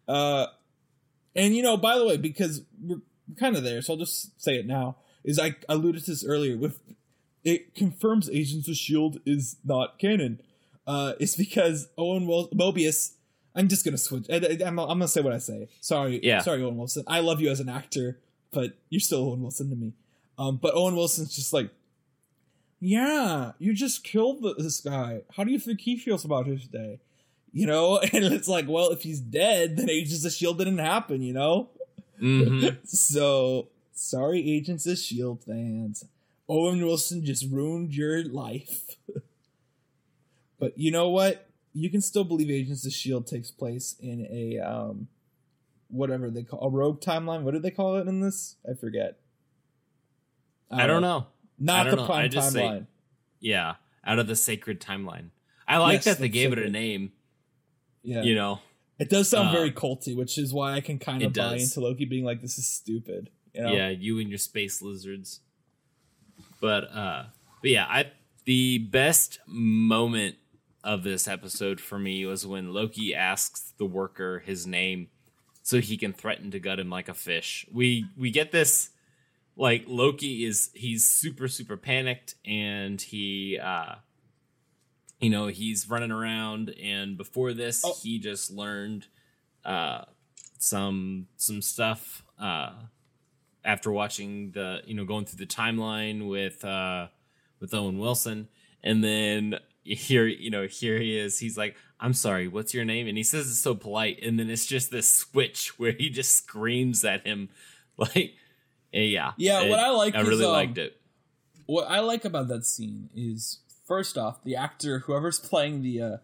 [0.08, 0.48] Uh,
[1.36, 3.02] and you know, by the way, because we're
[3.40, 4.98] kind of there, so I'll just say it now.
[5.24, 6.80] Is I alluded to this earlier with
[7.44, 10.42] it confirms Agents of Shield is not canon.
[10.88, 13.14] Uh, it's because Owen Wil- Mobius.
[13.56, 14.26] I'm just gonna switch.
[14.30, 14.36] I,
[14.66, 15.68] am I'm gonna say what I say.
[15.82, 16.40] Sorry, Yeah.
[16.42, 17.04] sorry, Owen Wilson.
[17.08, 18.20] I love you as an actor,
[18.52, 19.94] but you're still Owen Wilson to me.
[20.38, 21.70] Um, but Owen Wilson's just like,
[22.80, 25.22] yeah, you just killed this guy.
[25.36, 27.00] How do you think he feels about his day?
[27.52, 31.22] You know, and it's like, well, if he's dead, then Agents of Shield didn't happen.
[31.22, 31.70] You know,
[32.20, 36.06] hmm so sorry, Agents of Shield fans.
[36.48, 38.96] Owen Wilson just ruined your life.
[40.60, 41.48] but you know what?
[41.74, 45.08] You can still believe Agents of Shield takes place in a um,
[45.90, 47.44] whatever they call a rogue timeline.
[47.44, 48.56] What did they call it in this?
[48.68, 49.20] I forget.
[50.72, 51.28] I don't know.
[51.60, 52.06] Not the know.
[52.06, 52.86] prime just say- timeline.
[53.42, 55.30] Yeah, out of the sacred timeline.
[55.68, 57.12] I like Yes, that they gave it a name.
[58.04, 58.60] yeah, You know,
[58.98, 61.64] it does sound uh, very culty, which is why I can kind of buy does.
[61.76, 63.72] into Loki being like, "This is stupid." You know?
[63.74, 65.40] yeah, you and your space lizards.
[66.60, 67.24] But uh,
[67.62, 68.12] but yeah, I
[68.46, 70.36] the best moment
[70.84, 75.08] of this episode for me was when Loki asks the worker his name
[75.62, 77.66] so he can threaten to gut him like a fish.
[77.72, 78.90] We we get this
[79.60, 83.96] like Loki is he's super super panicked and he uh
[85.20, 87.94] you know he's running around and before this Oh.
[88.02, 89.08] he just learned
[89.66, 90.06] uh
[90.58, 92.72] some some stuff uh
[93.66, 97.08] after watching the you know going through the timeline with uh
[97.60, 98.48] with Owen Wilson.
[98.82, 101.40] And then here you know here he is.
[101.40, 103.08] He's like I'm sorry what's your name?
[103.08, 104.20] And he says it's so polite.
[104.24, 107.50] And then it's just this switch where he just screams at him
[107.98, 108.36] like
[108.94, 110.96] eh, yeah Yeah, what I like I is, really um, liked it
[111.66, 116.18] what I like about that scene is first off, the actor, whoever's playing the uh,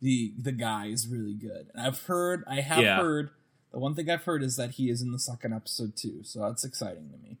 [0.00, 1.68] the the guy, is really good.
[1.74, 2.96] And I've heard, I have Yeah.
[2.96, 3.30] heard,
[3.72, 6.22] the one thing I've heard is that he is in the second episode too.
[6.22, 7.38] So that's exciting to me,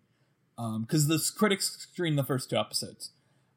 [0.80, 3.10] because the critics screened the first two episodes.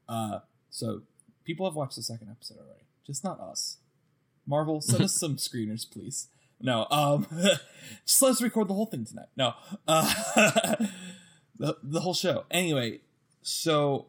[0.07, 1.01] Uh, so
[1.43, 3.77] people have watched the second episode already, just not us.
[4.45, 6.27] Marvel, send us some screeners, please.
[6.61, 7.25] No, um,
[8.05, 9.29] just let's record the whole thing tonight.
[9.35, 9.53] No,
[9.87, 10.75] uh,
[11.57, 12.45] the the whole show.
[12.51, 12.99] Anyway,
[13.41, 14.07] so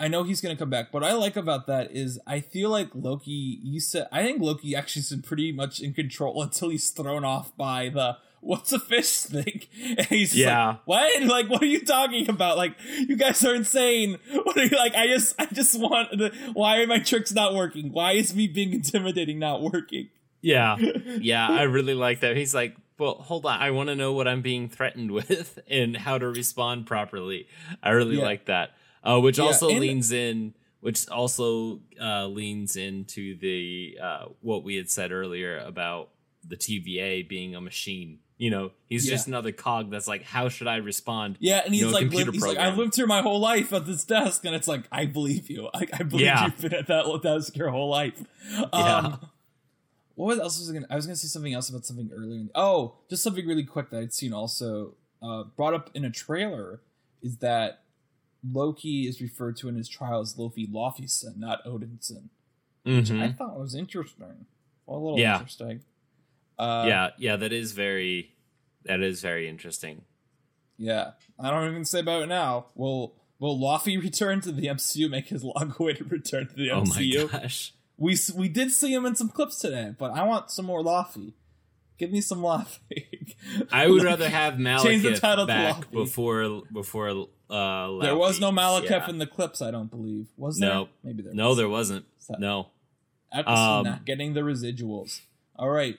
[0.00, 0.92] I know he's gonna come back.
[0.92, 3.58] What I like about that is I feel like Loki.
[3.62, 7.56] You said I think Loki actually is pretty much in control until he's thrown off
[7.56, 9.62] by the what's a fish thing.
[9.96, 10.66] And he's Yeah.
[10.66, 11.22] like, what?
[11.22, 12.56] Like, what are you talking about?
[12.58, 14.18] Like, you guys are insane.
[14.32, 14.94] What are you like?
[14.94, 16.10] I just, I just want.
[16.10, 17.90] The, why are my tricks not working?
[17.92, 20.08] Why is me being intimidating not working?
[20.42, 20.76] Yeah.
[20.76, 22.36] Yeah, I really like that.
[22.36, 23.60] He's like, well, hold on.
[23.60, 27.48] I want to know what I'm being threatened with and how to respond properly.
[27.82, 28.22] I really Yeah.
[28.24, 28.70] like that.
[29.02, 34.76] Uh, which Yeah, also leans in, which also uh, leans into the uh, what we
[34.76, 36.10] had said earlier about
[36.46, 38.20] the TVA being a machine.
[38.36, 39.14] You know, he's Yeah.
[39.14, 41.36] just another cog that's like, how should I respond?
[41.38, 42.58] Yeah, and he's You know, like, lived, he's like.
[42.58, 45.68] I've lived here my whole life at this desk, and it's like, I believe you.
[45.72, 46.46] I, I believe Yeah.
[46.46, 48.22] you've been at that desk your whole life.
[48.50, 48.66] Yeah.
[48.72, 49.20] Um,
[50.16, 50.86] what else was I gonna?
[50.90, 52.40] I was gonna say something else about something earlier.
[52.40, 56.10] In, oh, just something really quick that I'd seen also uh, brought up in a
[56.10, 56.80] trailer
[57.22, 57.82] is that
[58.46, 62.28] Loki is referred to in his trial as Loki Laufeyson, not Odinson.
[62.84, 63.36] which I Mhm.
[63.38, 64.44] thought was interesting.
[64.86, 65.36] A little Yeah.
[65.38, 65.80] interesting.
[66.58, 68.34] Uh, yeah, yeah, that is very,
[68.84, 70.02] that is very interesting.
[70.76, 71.12] yeah.
[71.38, 72.66] I don't even say about it now.
[72.74, 75.08] Will Will Laufey return to the MCU?
[75.08, 77.20] Make his long-awaited return to the MCU?
[77.22, 77.72] Oh my gosh.
[77.96, 81.32] We we did see him in some clips today, but I want some more Laufey.
[81.96, 83.34] Give me some Laufey.
[83.70, 85.90] I would Like, rather have change the Malekith title to back Laufey.
[85.92, 89.08] before before uh There was no Malekith Yeah.
[89.10, 90.26] in the clips, I don't believe.
[90.36, 90.70] Was there?
[90.70, 90.88] No.
[91.04, 91.34] Maybe there.
[91.34, 91.58] No, was.
[91.58, 92.04] there wasn't.
[92.18, 92.66] So- No.
[93.32, 95.20] Um, not getting the residuals.
[95.56, 95.98] All right,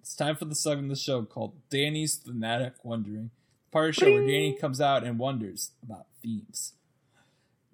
[0.00, 3.30] it's time for the segment of the show called Danny's Thematic Wondering.
[3.70, 6.74] Part of the show where Danny comes out and wonders about themes.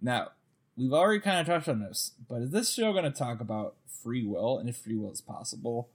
[0.01, 0.29] Now,
[0.81, 3.75] we've already kind of touched on this, but is this show going to talk about
[4.03, 5.91] free will and if free will is possible?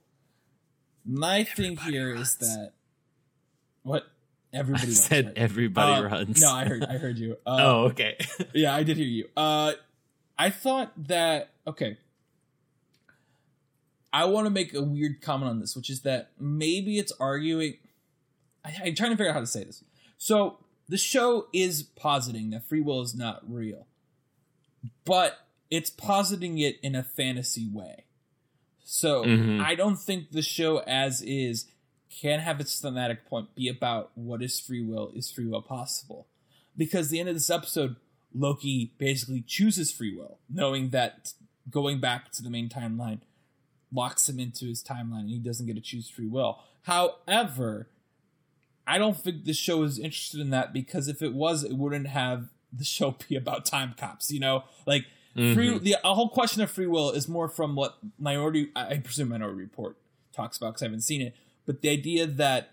[1.04, 2.38] My thing Everybody here is runs.
[2.38, 2.72] that
[3.82, 4.04] what
[4.52, 5.34] everybody I runs, said right?
[5.36, 6.40] everybody Uh, runs.
[6.40, 6.84] No, I heard.
[6.84, 7.36] I heard you.
[7.46, 8.16] Uh, oh, okay.
[8.54, 9.28] yeah, I did hear you.
[9.36, 9.72] Uh,
[10.38, 11.98] I thought that okay.
[14.12, 17.74] I want to make a weird comment on this, which is that maybe it's arguing.
[18.64, 19.84] I, I'm trying to figure out how to say this.
[20.16, 20.58] So
[20.88, 23.86] the show is positing that free will is not real,
[25.04, 28.04] but it's positing it in a fantasy way.
[28.84, 29.60] So Mhm.
[29.60, 31.66] I don't think the show as is
[32.08, 36.28] can have its thematic point be about what is free will, is free will possible?
[36.76, 37.96] Because the end of this episode,
[38.32, 41.32] Loki basically chooses free will, knowing that
[41.70, 43.20] going back to the main timeline
[43.92, 46.60] locks him into his timeline and he doesn't get to choose free will.
[46.82, 47.88] However,
[48.86, 52.06] I don't think the show is interested in that because if it was, it wouldn't
[52.06, 54.64] have the show be about time cops, you know?
[54.86, 55.82] Like free Mhm.
[55.82, 59.28] the a whole question of free will is more from what minority I I presume
[59.28, 59.96] minority report
[60.32, 61.34] talks about because I haven't seen it,
[61.66, 62.72] but the idea that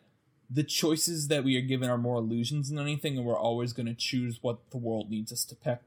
[0.50, 3.88] the choices that we are given are more illusions than anything, and we're always going
[3.88, 5.80] to choose what the world needs us to pick.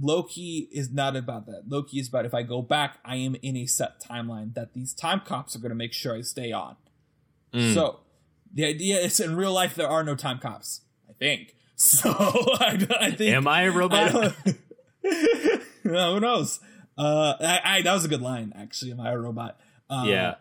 [0.00, 1.68] Loki is not about that.
[1.68, 4.94] Loki is about if I go back, I am in a set timeline that these
[4.94, 6.76] time cops are going to make sure I stay on.
[7.52, 7.74] Mm.
[7.74, 8.00] So
[8.52, 10.80] the idea is in real life there are no time cops.
[11.08, 12.10] I think so.
[12.16, 13.34] I, I think.
[13.34, 14.12] Am I a robot?
[14.12, 14.34] don't-
[15.84, 16.60] No, who knows?
[16.98, 18.92] Uh, I, I that was a good line actually.
[18.92, 19.58] Am I a robot?
[19.88, 20.34] Uh, yeah.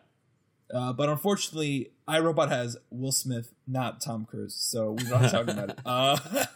[0.73, 5.69] uh, but unfortunately, iRobot has Will Smith, not Tom Cruise, so we're not talking about
[5.69, 5.79] it.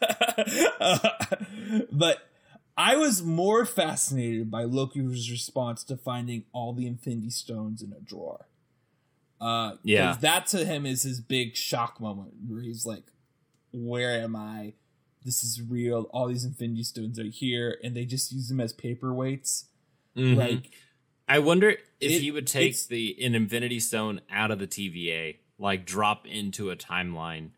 [0.79, 0.97] Uh,
[1.91, 2.17] but
[2.77, 7.99] I was more fascinated by Loki's response to finding all the Infinity Stones in a
[8.01, 8.47] drawer.
[9.39, 10.17] Uh, Yeah.
[10.21, 13.03] that to him is his big shock moment where he's like,
[13.73, 14.73] "Where am I?
[15.25, 16.03] This is real.
[16.11, 19.65] All these Infinity Stones are here, and they just use them as paperweights."
[20.15, 20.35] Mhm.
[20.37, 20.71] Like,
[21.27, 25.39] I wonder if It- he would take the an Infinity Stone out of the TVA,
[25.57, 27.51] like drop into a timeline.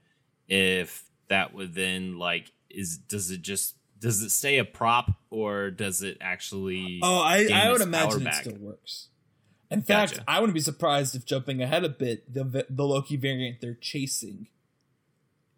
[0.47, 5.71] If that would then like is does it just does it stay a prop or
[5.71, 6.99] does it actually?
[7.01, 8.41] Oh, I, I would imagine it back?
[8.43, 9.07] still works.
[9.71, 13.61] In fact, I wouldn't be surprised if jumping ahead a bit, the the Loki variant
[13.61, 14.47] they're chasing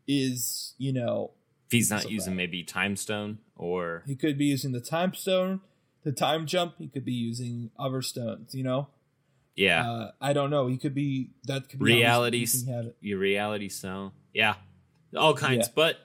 [0.07, 1.31] is, you know,
[1.67, 5.61] if he's not using maybe Time Stone or he could be using the time stone,
[6.03, 6.75] the time jump.
[6.77, 8.55] He could be using other stones.
[8.55, 8.87] You know,
[9.55, 10.67] yeah, uh, I don't know.
[10.67, 12.97] He could be that could be reality thinking have it.
[13.01, 14.11] your reality stone.
[14.33, 14.55] Yeah,
[15.15, 15.67] all kinds.
[15.67, 15.73] Yeah.
[15.75, 15.97] But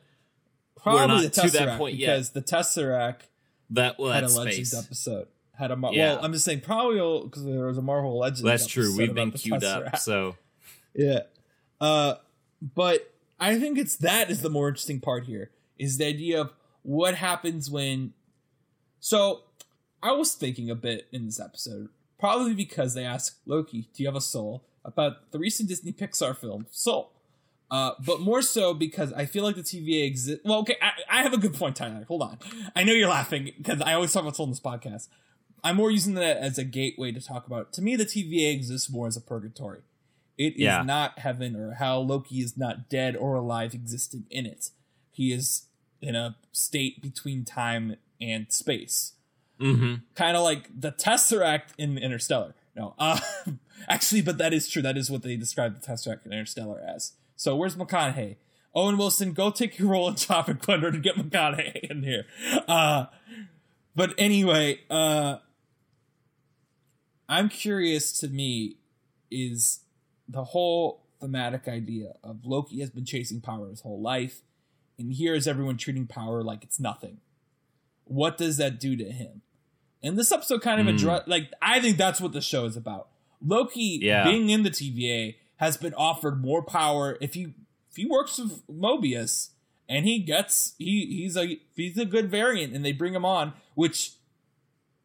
[0.77, 2.07] Probably not the to that point yet.
[2.09, 3.21] because the Tesseract
[3.71, 4.85] that well, had a Legends space.
[4.85, 5.29] episode.
[5.57, 6.15] Had a Mar- Yeah.
[6.15, 8.43] well, I'm just saying probably because there was a Marvel Legends.
[8.43, 8.97] That's true.
[8.97, 10.35] We've been queued up, so
[10.95, 11.21] Yeah.
[11.81, 12.15] Uh
[12.61, 13.12] but
[13.43, 17.17] I think it's that is the more interesting part here is the idea of what
[17.17, 18.13] happens when
[19.01, 19.43] so
[20.01, 21.89] I was thinking a bit in this episode,
[22.21, 24.65] probably because they asked Loki, Do you have a soul?
[24.85, 27.13] about the recent Disney Pixar film, Soul.
[27.71, 30.43] Uh, but more so because I feel like the TVA exists.
[30.45, 32.05] Well, okay, I, I, have a good point, Tyler.
[32.07, 32.39] Hold on.
[32.77, 35.09] I know you're laughing because I always talk about soul in this podcast.
[35.65, 37.73] I'm more using that as a gateway to talk about.
[37.75, 39.83] To me, the TVA exists more as a purgatory.
[40.39, 40.83] It is yeah.
[40.83, 42.07] not heaven or hell.
[42.07, 44.71] Loki is not dead or alive, existing in it.
[45.11, 45.67] He is
[46.01, 49.13] in a state between time and space.
[49.61, 49.95] Mm-hmm.
[50.15, 52.55] Kind of like the Tesseract in Interstellar.
[52.75, 53.21] No, uh,
[53.89, 54.83] actually, but that is true.
[54.83, 57.13] That is what they describe the Tesseract in Interstellar as.
[57.37, 58.37] So where's McConaughey?
[58.75, 62.25] Owen Wilson, go take your role in Tropic Thunder to get McConaughey in here.
[62.67, 63.07] Uh,
[63.95, 65.37] but anyway, uh,
[67.29, 68.77] I'm curious to me
[69.31, 69.81] is
[70.33, 74.43] the whole thematic idea of Loki has been chasing power his whole life,
[74.99, 77.19] and here is everyone treating power like it's nothing.
[78.05, 79.43] What does that do to him?
[80.03, 80.97] And this episode kind of mm.
[80.97, 83.09] address like I think that's what the show is about.
[83.45, 84.25] Loki yeah.
[84.25, 87.55] being in the TVA has been offered more power if he
[87.89, 89.51] if he works with Mobius
[89.89, 93.53] and he gets he he's a he's a good variant and they bring him on,
[93.75, 94.15] which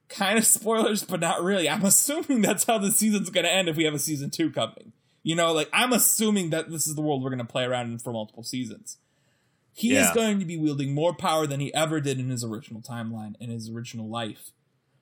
[0.09, 1.69] kind of spoilers, but not really.
[1.69, 4.93] I'm assuming that's how the season's gonna end if we have a season two coming.
[5.27, 7.99] You know, like I'm assuming that this is the world we're gonna play around in
[7.99, 8.95] for multiple seasons.
[9.73, 10.07] He yeah.
[10.07, 13.35] is going to be wielding more power than he ever did in his original timeline,
[13.37, 14.53] in his original life.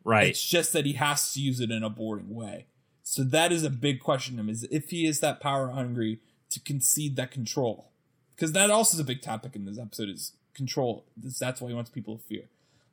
[0.03, 0.29] Right.
[0.29, 2.65] It's just that he has to use it in a boring way.
[3.03, 6.21] So that is a big question to him: is if he is that power hungry
[6.49, 7.91] to concede that control,
[8.35, 11.05] because that also is a big topic in this episode is control.
[11.15, 12.45] That's why he wants people to fear.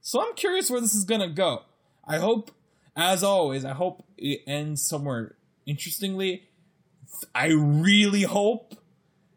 [0.03, 1.63] So I'm curious where this is gonna go.
[2.07, 2.51] I hope,
[2.95, 6.51] as always, I hope it ends somewhere interestingly.
[7.35, 8.75] I really hope,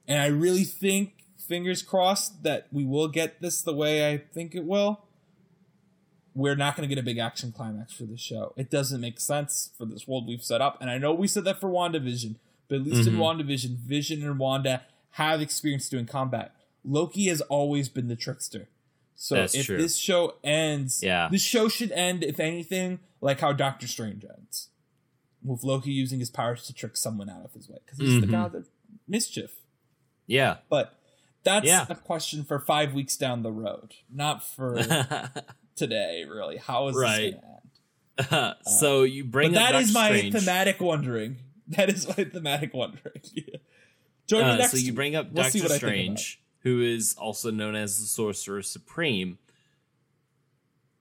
[0.07, 4.55] and I really think, fingers crossed, that we will get this the way I think
[4.55, 5.05] it will
[6.35, 8.53] we're not going to get a big action climax for the show.
[8.57, 10.77] It doesn't make sense for this world we've set up.
[10.81, 12.35] And I know we said that for WandaVision,
[12.67, 13.15] but at least mm-hmm.
[13.15, 16.53] in WandaVision, Vision and Wanda have experience doing combat.
[16.83, 18.67] Loki has always been the trickster.
[19.15, 19.77] So That's if true.
[19.77, 21.29] this show ends, yeah.
[21.31, 24.67] this show should end, if anything, like how Doctor Strange ends.
[25.45, 27.77] With Loki using his powers to trick someone out of his way.
[27.85, 28.21] Because he's mm-hmm.
[28.21, 28.67] the god of
[29.07, 29.51] mischief.
[30.27, 30.57] Yeah.
[30.69, 30.97] But
[31.43, 31.85] that's yeah.
[31.87, 34.81] a question for five weeks down the road, not for
[35.75, 36.57] today, really.
[36.57, 37.09] How is right.
[37.09, 37.51] this going to end?
[38.31, 40.33] Uh, so you bring but that is my Strange.
[40.33, 41.37] thematic wondering.
[41.69, 43.21] That is my thematic wondering.
[44.27, 44.71] Join uh, me next.
[44.71, 49.39] So you bring up we'll Doctor Strange, who is also known as the Sorcerer Supreme.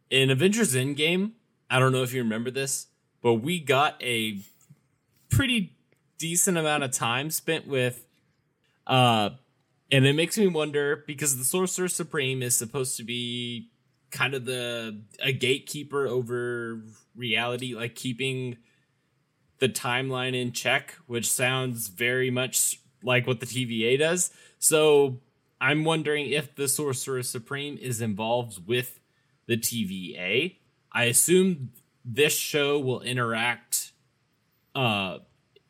[0.08, 1.32] In Avengers Endgame,
[1.68, 2.86] I don't know if you remember this,
[3.24, 4.38] but we got a
[5.30, 5.74] pretty
[6.18, 8.06] decent amount of time spent with
[8.86, 9.30] uh
[9.90, 13.70] and it makes me wonder because the Sorcerer Supreme is supposed to be
[14.10, 16.80] kind of the a gatekeeper over
[17.14, 18.56] reality, like keeping
[19.58, 24.30] the timeline in check, which sounds very much like what the TVA does.
[24.58, 25.20] So
[25.60, 29.00] I'm wondering if the Sorcerer Supreme is involved with
[29.46, 30.56] the TVA.
[30.92, 31.70] I assume
[32.04, 33.92] this show will interact,
[34.74, 35.18] uh,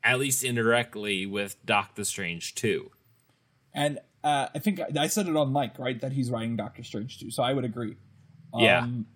[0.03, 2.91] at least indirectly, with Doctor Strange too.
[3.73, 6.01] And uh, I think I said it on Mike, right?
[6.01, 7.31] That he's writing Doctor Strange too.
[7.31, 7.97] So I would agree.
[8.57, 8.81] Yeah.
[8.81, 9.07] Um,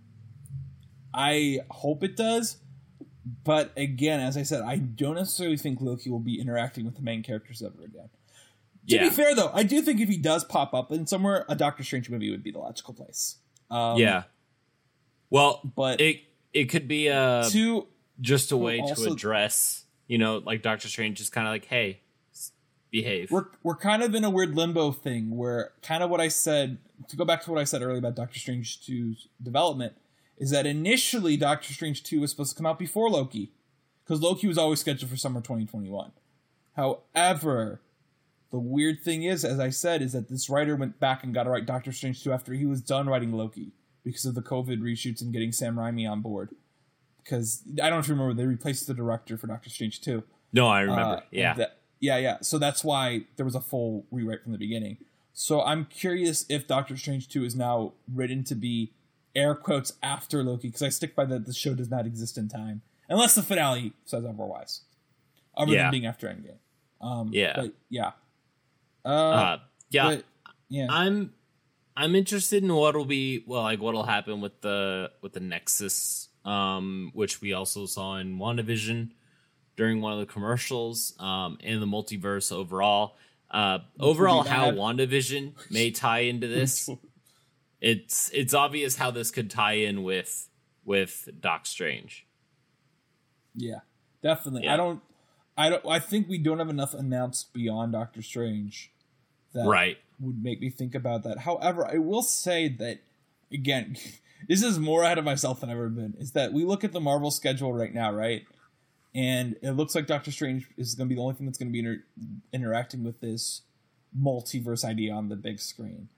[1.15, 2.59] I hope it does.
[3.45, 7.03] But again, as I said, I don't necessarily think Loki will be interacting with the
[7.03, 8.09] main characters ever again.
[8.89, 9.03] To yeah.
[9.03, 11.83] be fair, though, I do think if he does pop up in somewhere, a Doctor
[11.83, 13.37] Strange movie would be the logical place.
[13.71, 14.25] Um, yeah.
[15.31, 16.23] Well, but it
[16.59, 17.87] it could be a to
[18.21, 21.67] just a way also, to address, you know, like Doctor Strange is kind of like,
[21.67, 22.01] hey,
[22.91, 23.31] behave.
[23.31, 26.79] We're we're kind of in a weird limbo thing where kind of what I said
[27.09, 29.95] to go back to what I said earlier about Doctor Strange 2's development
[30.37, 33.53] is that initially Doctor Strange 2 was supposed to come out before Loki
[34.05, 36.13] because Loki was always scheduled for summer 2021.
[36.75, 37.81] However,
[38.51, 41.45] the weird thing is, as I said, is that this writer went back and got
[41.45, 43.73] to write Doctor Strange 2 after he was done writing Loki
[44.05, 46.51] because of the COVID reshoots and getting Sam Raimi on board.
[47.23, 50.23] Because I don't remember, they replaced the director for Doctor Strange too.
[50.53, 51.03] No, I remember.
[51.03, 51.55] Uh, yeah.
[51.55, 52.39] That, yeah, yeah.
[52.41, 54.99] So that's why there was a full rewrite from the beginning.
[55.33, 58.93] So I'm curious if Doctor Strange 2 is now written to be
[59.37, 62.49] air quotes after Loki, because I stick by that the show does not exist in
[62.49, 62.83] time.
[63.09, 64.83] Unless the finale says otherwise.
[65.57, 65.83] Other yeah.
[65.85, 66.59] than being after Endgame.
[67.01, 67.53] Um, yeah.
[67.57, 68.11] But yeah.
[69.05, 69.59] Uh, uh
[69.91, 70.09] yeah.
[70.09, 70.25] But,
[70.69, 70.87] yeah.
[70.91, 71.33] I'm
[71.99, 77.11] I'm interested in what'll be well, like what'll happen with the with the Nexus, um,
[77.13, 79.11] which we also saw in WandaVision
[79.77, 83.17] during one of the commercials um, in the multiverse overall.
[83.51, 86.89] Uh, overall, how WandaVision may tie into this.
[87.81, 90.49] it's it's obvious how this could tie in with
[90.85, 92.29] with Doc Strange.
[93.57, 93.81] Yeah,
[94.23, 94.65] definitely.
[94.65, 94.75] Yeah.
[94.75, 95.03] I don't.
[95.57, 95.85] I don't.
[95.85, 98.93] I think we don't have enough announced beyond Doctor Strange
[99.53, 99.99] that Right.
[100.21, 101.41] Would make me think about that.
[101.41, 103.01] However, I will say that
[103.53, 103.97] again,
[104.49, 106.15] this is more ahead of myself than I've ever been.
[106.19, 108.45] Is that we look at the Marvel schedule right now, right?
[109.15, 111.69] And it looks like Doctor Strange is going to be the only thing that's going
[111.69, 112.05] to be inter-
[112.53, 113.63] interacting with this
[114.19, 116.09] multiverse idea on the big screen.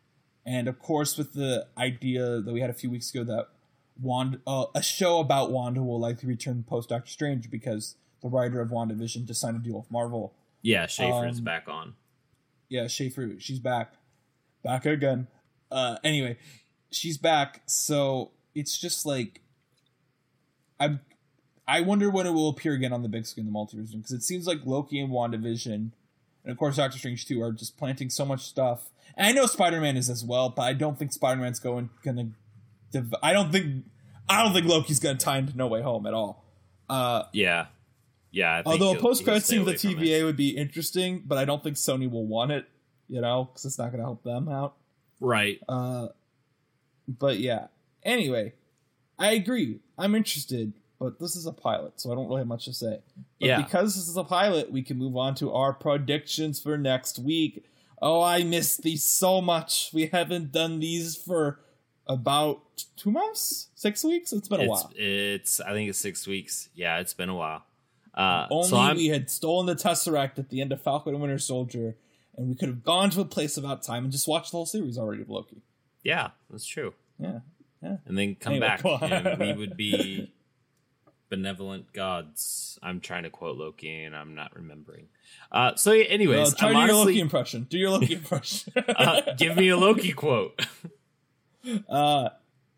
[0.45, 3.49] And of course, with the idea that we had a few weeks ago that
[4.01, 8.61] Wanda, uh, a show about Wanda will likely return post Doctor Strange because the writer
[8.61, 11.95] of WandaVision just signed a deal with Marvel Yeah, Schaeffer is Um, back on.
[12.71, 13.93] Yeah, Schaeffer, she's back,
[14.65, 15.27] back again.
[15.71, 16.39] Uh, anyway,
[16.91, 19.43] she's back, so it's just like
[20.79, 21.01] I'm
[21.69, 24.23] I wonder when it will appear again on the big screen, the multiverse, because it
[24.23, 25.93] seems like Loki and WandaVision, and
[26.47, 28.91] of course Doctor Strange too, are just planting so much stuff.
[29.17, 31.91] And I know Spider Man is as well, but I don't think Spider Man's going
[32.03, 32.31] gonna.
[32.93, 33.85] Div- I don't think
[34.29, 36.45] I don't think Loki's gonna tie into No Way Home at all.
[36.89, 37.67] Uh, Yeah.
[38.33, 38.59] Yeah.
[38.59, 40.07] I think Although a post credit scene with away the from it.
[40.07, 42.67] TVA would be interesting, but I don't think Sony will want it.
[43.09, 44.75] You know, because it's not going to help them out.
[45.19, 45.61] Right.
[45.69, 46.09] Uh,
[47.09, 47.67] but yeah.
[48.05, 48.53] Anyway,
[49.19, 49.81] I agree.
[49.99, 53.01] I'm interested, but this is a pilot, so I don't really have much to say.
[53.41, 53.61] But Yeah.
[53.63, 57.65] because this is a pilot, we can move on to our predictions for next week.
[58.01, 59.91] Oh, I miss these so much.
[59.93, 61.59] We haven't done these for
[62.07, 62.63] about
[62.97, 64.33] two months, six weeks.
[64.33, 64.93] It's been a It's, while.
[64.97, 66.69] it's I think it's six weeks.
[66.77, 67.65] Yeah, it's been a while.
[68.15, 71.39] Uh, Only so we had stolen the Tesseract at the end of Falcon and Winter
[71.39, 71.97] Soldier,
[72.37, 74.67] and we could have gone to a place about time and just watched the whole
[74.67, 75.63] series already of Loki.
[76.03, 76.95] yeah, that's true.
[77.19, 77.41] Yeah.
[77.83, 77.97] Yeah.
[78.07, 80.31] And then come Anyway, back and we would be
[81.31, 82.79] benevolent gods.
[82.83, 85.07] I'm trying to quote Loki and I'm not remembering.
[85.53, 87.67] Uh, so yeah, anyways, Uh, try I'm to do your Loki impression.
[87.71, 88.73] Do your Loki impression.
[88.77, 90.61] uh, give me a Loki quote.
[91.89, 92.31] uh,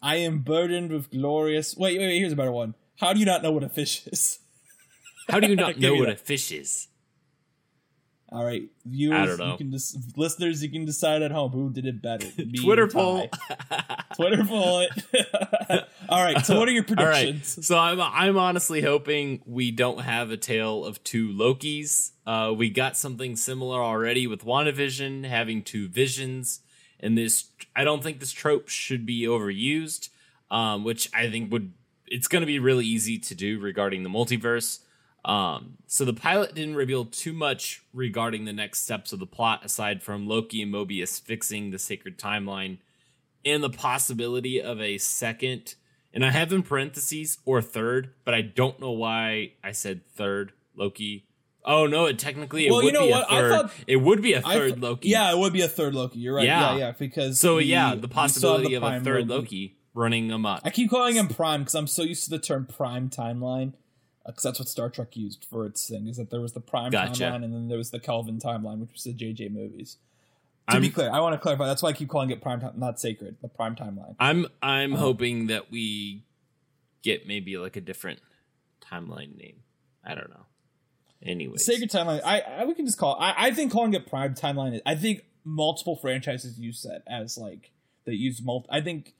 [0.03, 1.77] I am burdened with glorious.
[1.77, 2.19] Wait, wait, wait.
[2.19, 2.75] Here's a better one.
[2.99, 4.39] How do you not know what a fish is?
[5.29, 6.15] How do you not know what that.
[6.15, 6.89] a fish is?
[8.31, 9.51] All right, viewers, I don't know.
[9.53, 12.27] you can just listeners, you can decide at home who did it better.
[12.39, 13.29] me Twitter poll.
[14.17, 15.85] Twitter poll it.
[16.09, 16.45] All right.
[16.47, 17.25] So, what are your All right.
[17.27, 17.67] predictions?
[17.67, 22.13] So I'm I'm honestly hoping we don't have a tale of two Lokis.
[22.27, 26.61] Uh, we got something similar already with WandaVision having two visions,
[27.01, 30.09] and this I don't think this trope should be overused.
[30.51, 31.75] Um, which I think would
[32.07, 34.79] it's going to be really easy to do regarding the multiverse.
[35.25, 39.65] Um, so the pilot didn't reveal too much regarding the next steps of the plot
[39.65, 42.79] aside from Loki and Mobius fixing the sacred timeline
[43.45, 45.75] and the possibility of a second,
[46.13, 50.53] and I have in parentheses or third, but I don't know why I said third
[50.77, 51.27] Loki.
[51.65, 53.31] Oh no, it technically it Well, would you know be what?
[53.31, 53.51] a I third.
[53.53, 55.09] thought- it would be a third th- Loki.
[55.09, 56.19] Yeah, it would be a third Loki.
[56.19, 56.45] You're right.
[56.45, 56.79] Yeah, Yeah.
[56.79, 60.63] yeah, because So we- yeah, the possibility of a third Loki running amok.
[60.65, 63.75] I keep calling him Prime because I'm so used to the term Prime timeline.
[64.27, 66.07] Because that's what Star Trek used for its thing.
[66.07, 67.25] Is that there was the Prime Gotcha.
[67.25, 69.97] timeline and then there was the Kelvin timeline, which was the JJ movies.
[70.69, 71.67] To I'm be clear, I want to clarify.
[71.67, 73.37] That's why I keep calling it Prime time, not Sacred.
[73.43, 74.15] The Prime timeline.
[74.21, 76.25] I'm Uh, I'm hoping that we
[77.03, 78.21] get maybe like a different
[78.81, 79.63] timeline name.
[80.05, 80.47] I don't know.
[81.21, 82.21] Anyway, Sacred timeline.
[82.25, 83.17] I, I we can just call.
[83.21, 84.75] I I think calling it Prime timeline.
[84.75, 87.73] Is, I think multiple franchises use that as like
[88.05, 88.69] that use multi.
[88.71, 89.15] I think.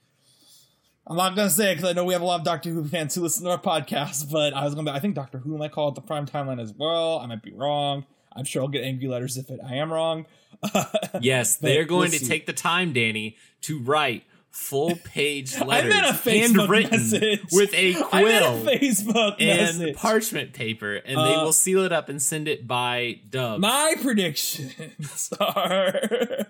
[1.05, 2.87] I'm not gonna say it because I know we have a lot of Doctor Who
[2.87, 4.91] fans who listen to our podcast, but I was gonna.
[4.91, 7.19] Be, I think Doctor Who might call it the Prime timeline as well.
[7.19, 8.05] I might be wrong.
[8.35, 10.25] I'm sure I'll get angry letters if it, I am wrong.
[11.21, 15.93] yes, they're going we'll to take the time, Danny, to write full page I letters,
[15.93, 19.95] meant a Facebook handwritten message with a I quill a Facebook and message.
[19.97, 23.59] parchment paper, and they Uh, will seal it up and send it by Dub.
[23.59, 26.47] My predictions are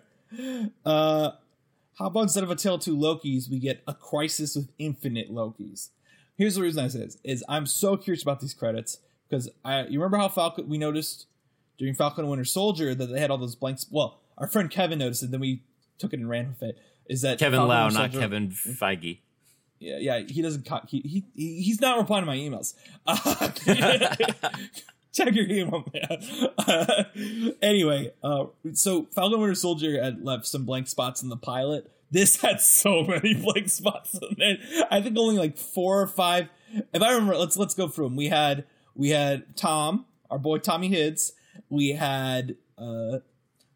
[0.85, 1.31] uh
[1.99, 5.31] how about instead of a tale of two Lokis, we get a crisis with infinite
[5.31, 5.89] Lokis.
[6.35, 8.97] Here's the reason I say this is I'm so curious about these credits
[9.29, 11.27] because I you remember how Falcon we noticed
[11.77, 13.85] during Falcon and Winter Soldier that they had all those blanks.
[13.91, 15.63] Well, our friend Kevin noticed it, then we
[15.99, 16.77] took it and ran with it.
[17.07, 19.19] Is that Kevin Falcon Lau, not Kevin Feige.
[19.79, 20.67] Yeah, yeah, he doesn't.
[20.87, 22.73] He, he he- he's not replying to my emails.
[23.05, 23.49] Uh,
[25.13, 26.49] check your email, man.
[26.57, 27.03] Uh,
[27.61, 31.89] anyway, uh, so Falcon Winter Soldier had left some blank spots in the pilot.
[32.11, 34.59] This had so many blank spots in it.
[34.91, 36.49] I think only like four or five.
[36.93, 38.15] If I remember, let's let's go through them.
[38.15, 41.33] We had we had Tom, our boy Tommy Hids.
[41.69, 43.19] We had uh,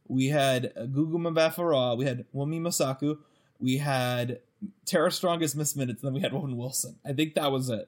[0.08, 1.96] we had Gugu Mbatha-Raw.
[1.96, 3.18] We had Wunmi Mosaku.
[3.60, 4.40] We had
[4.86, 6.98] Tara Strong as Miss Minutes, and then we had Owen Wilson.
[7.06, 7.88] I think that was it.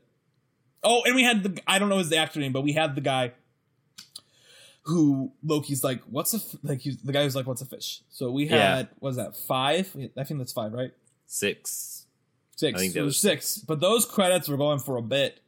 [0.84, 3.02] Oh, and we had the I don't know his actor name, but we had the
[3.02, 3.34] guy
[4.90, 6.56] who Loki's like, what's a f-?
[6.64, 8.02] like he's the guy who's like, what's a fish?
[8.10, 9.96] So we had what was that five?
[10.18, 10.92] I think that's five, right?
[11.28, 12.06] Six.
[12.56, 12.76] Six.
[12.78, 13.58] I think that So was six.
[13.60, 15.40] But those credits were going for a bit.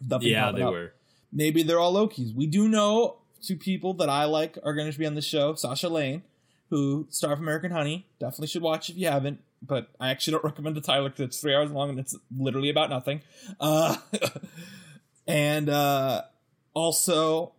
[0.00, 0.72] Nothing Yeah, they up.
[0.72, 0.92] were.
[1.32, 2.34] Maybe they're all Lokis.
[2.34, 5.54] We do know two people that I like are going to be on the show:
[5.54, 6.22] Sasha Lane
[6.70, 8.06] who star of American Honey.
[8.20, 9.40] Definitely should watch if you haven't.
[9.62, 12.70] But I actually don't recommend the Tyler because it's three hours long and it's literally
[12.70, 13.22] about nothing.
[13.58, 13.96] Uh,
[15.26, 16.22] and uh,
[16.74, 17.52] also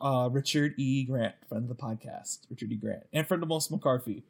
[0.00, 1.04] uh, Richard E.
[1.04, 2.76] Grant, friend of the podcast, Richard E.
[2.76, 4.24] Grant, and friend of Melissa McCarthy,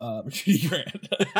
[0.00, 0.68] uh, Richard E.
[0.68, 1.08] Grant.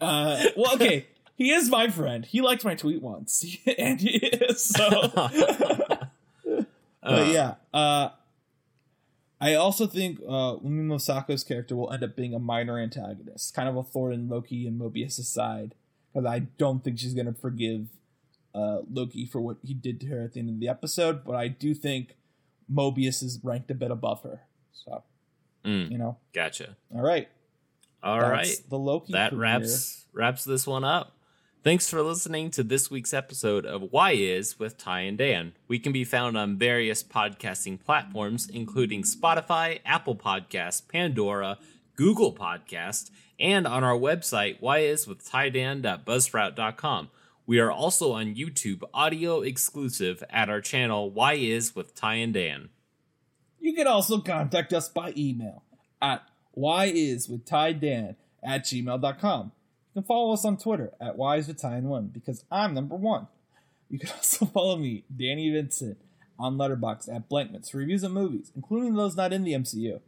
[0.00, 1.06] uh, well, okay,
[1.36, 2.24] he is my friend.
[2.24, 3.44] He liked my tweet once,
[3.78, 5.10] and he is so.
[5.14, 6.08] but
[7.02, 8.10] yeah, uh,
[9.40, 13.68] I also think uh, Wunmi Mosaku's character will end up being a minor antagonist, kind
[13.68, 15.74] of a thorn in Loki and Mobius' side,
[16.12, 17.88] because I don't think she's going to forgive
[18.54, 21.24] uh, Loki for what he did to her at the end of the episode.
[21.24, 22.16] But I do think
[22.72, 24.40] Mobius is ranked a bit above her.
[24.72, 25.02] So,
[25.64, 26.76] Mm, you know, gotcha.
[26.94, 27.28] all right,
[28.02, 28.56] All that's right.
[28.70, 29.12] the Loki.
[29.14, 31.12] that wraps wraps this one up.
[31.64, 35.54] Thanks for listening to this week's episode of Why Is with Ty and Dan.
[35.66, 41.58] We can be found on various podcasting platforms, including Spotify, Apple Podcasts, Pandora,
[41.96, 43.10] Google Podcast,
[43.40, 47.10] and on our website, whyiswithtydan.buzzsprout.com.
[47.46, 52.34] We are also on YouTube, audio exclusive, at our channel Why Is with Ty and
[52.34, 52.70] Dan.
[53.60, 55.62] You can also contact us by email
[56.02, 56.22] at
[56.58, 59.52] whyiswithtydan at gmail.com.
[59.94, 63.28] You can follow us on Twitter at whyiswithty1 because I'm number one.
[63.88, 65.98] You can also follow me, Danny Vincent,
[66.40, 70.00] on Letterboxd at Blankmans for reviews of movies, including those not in the MCU.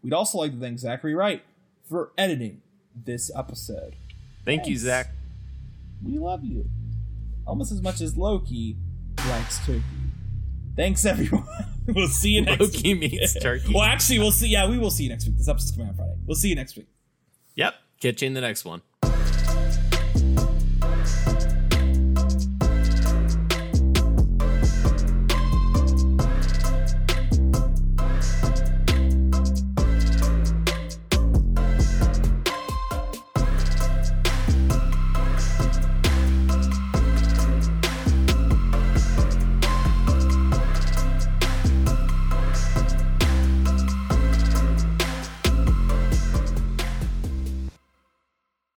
[0.00, 1.42] We'd also like to thank Zachary Wright
[1.88, 2.62] for editing
[2.94, 3.96] this episode.
[4.44, 5.10] Thank you, Zach.
[6.04, 6.68] We love you.
[7.46, 8.76] Almost as much as Loki
[9.28, 9.82] likes turkey.
[10.76, 11.46] Thanks, everyone.
[11.86, 13.12] we'll see you next Loki week.
[13.12, 13.72] meets turkey.
[13.72, 14.48] Well, actually, we'll see.
[14.48, 15.36] Yeah, we will see you next week.
[15.36, 16.16] This episode's coming out Friday.
[16.26, 16.88] We'll see you next week.
[17.56, 17.74] Yep.
[18.00, 18.82] Catch you in the next one.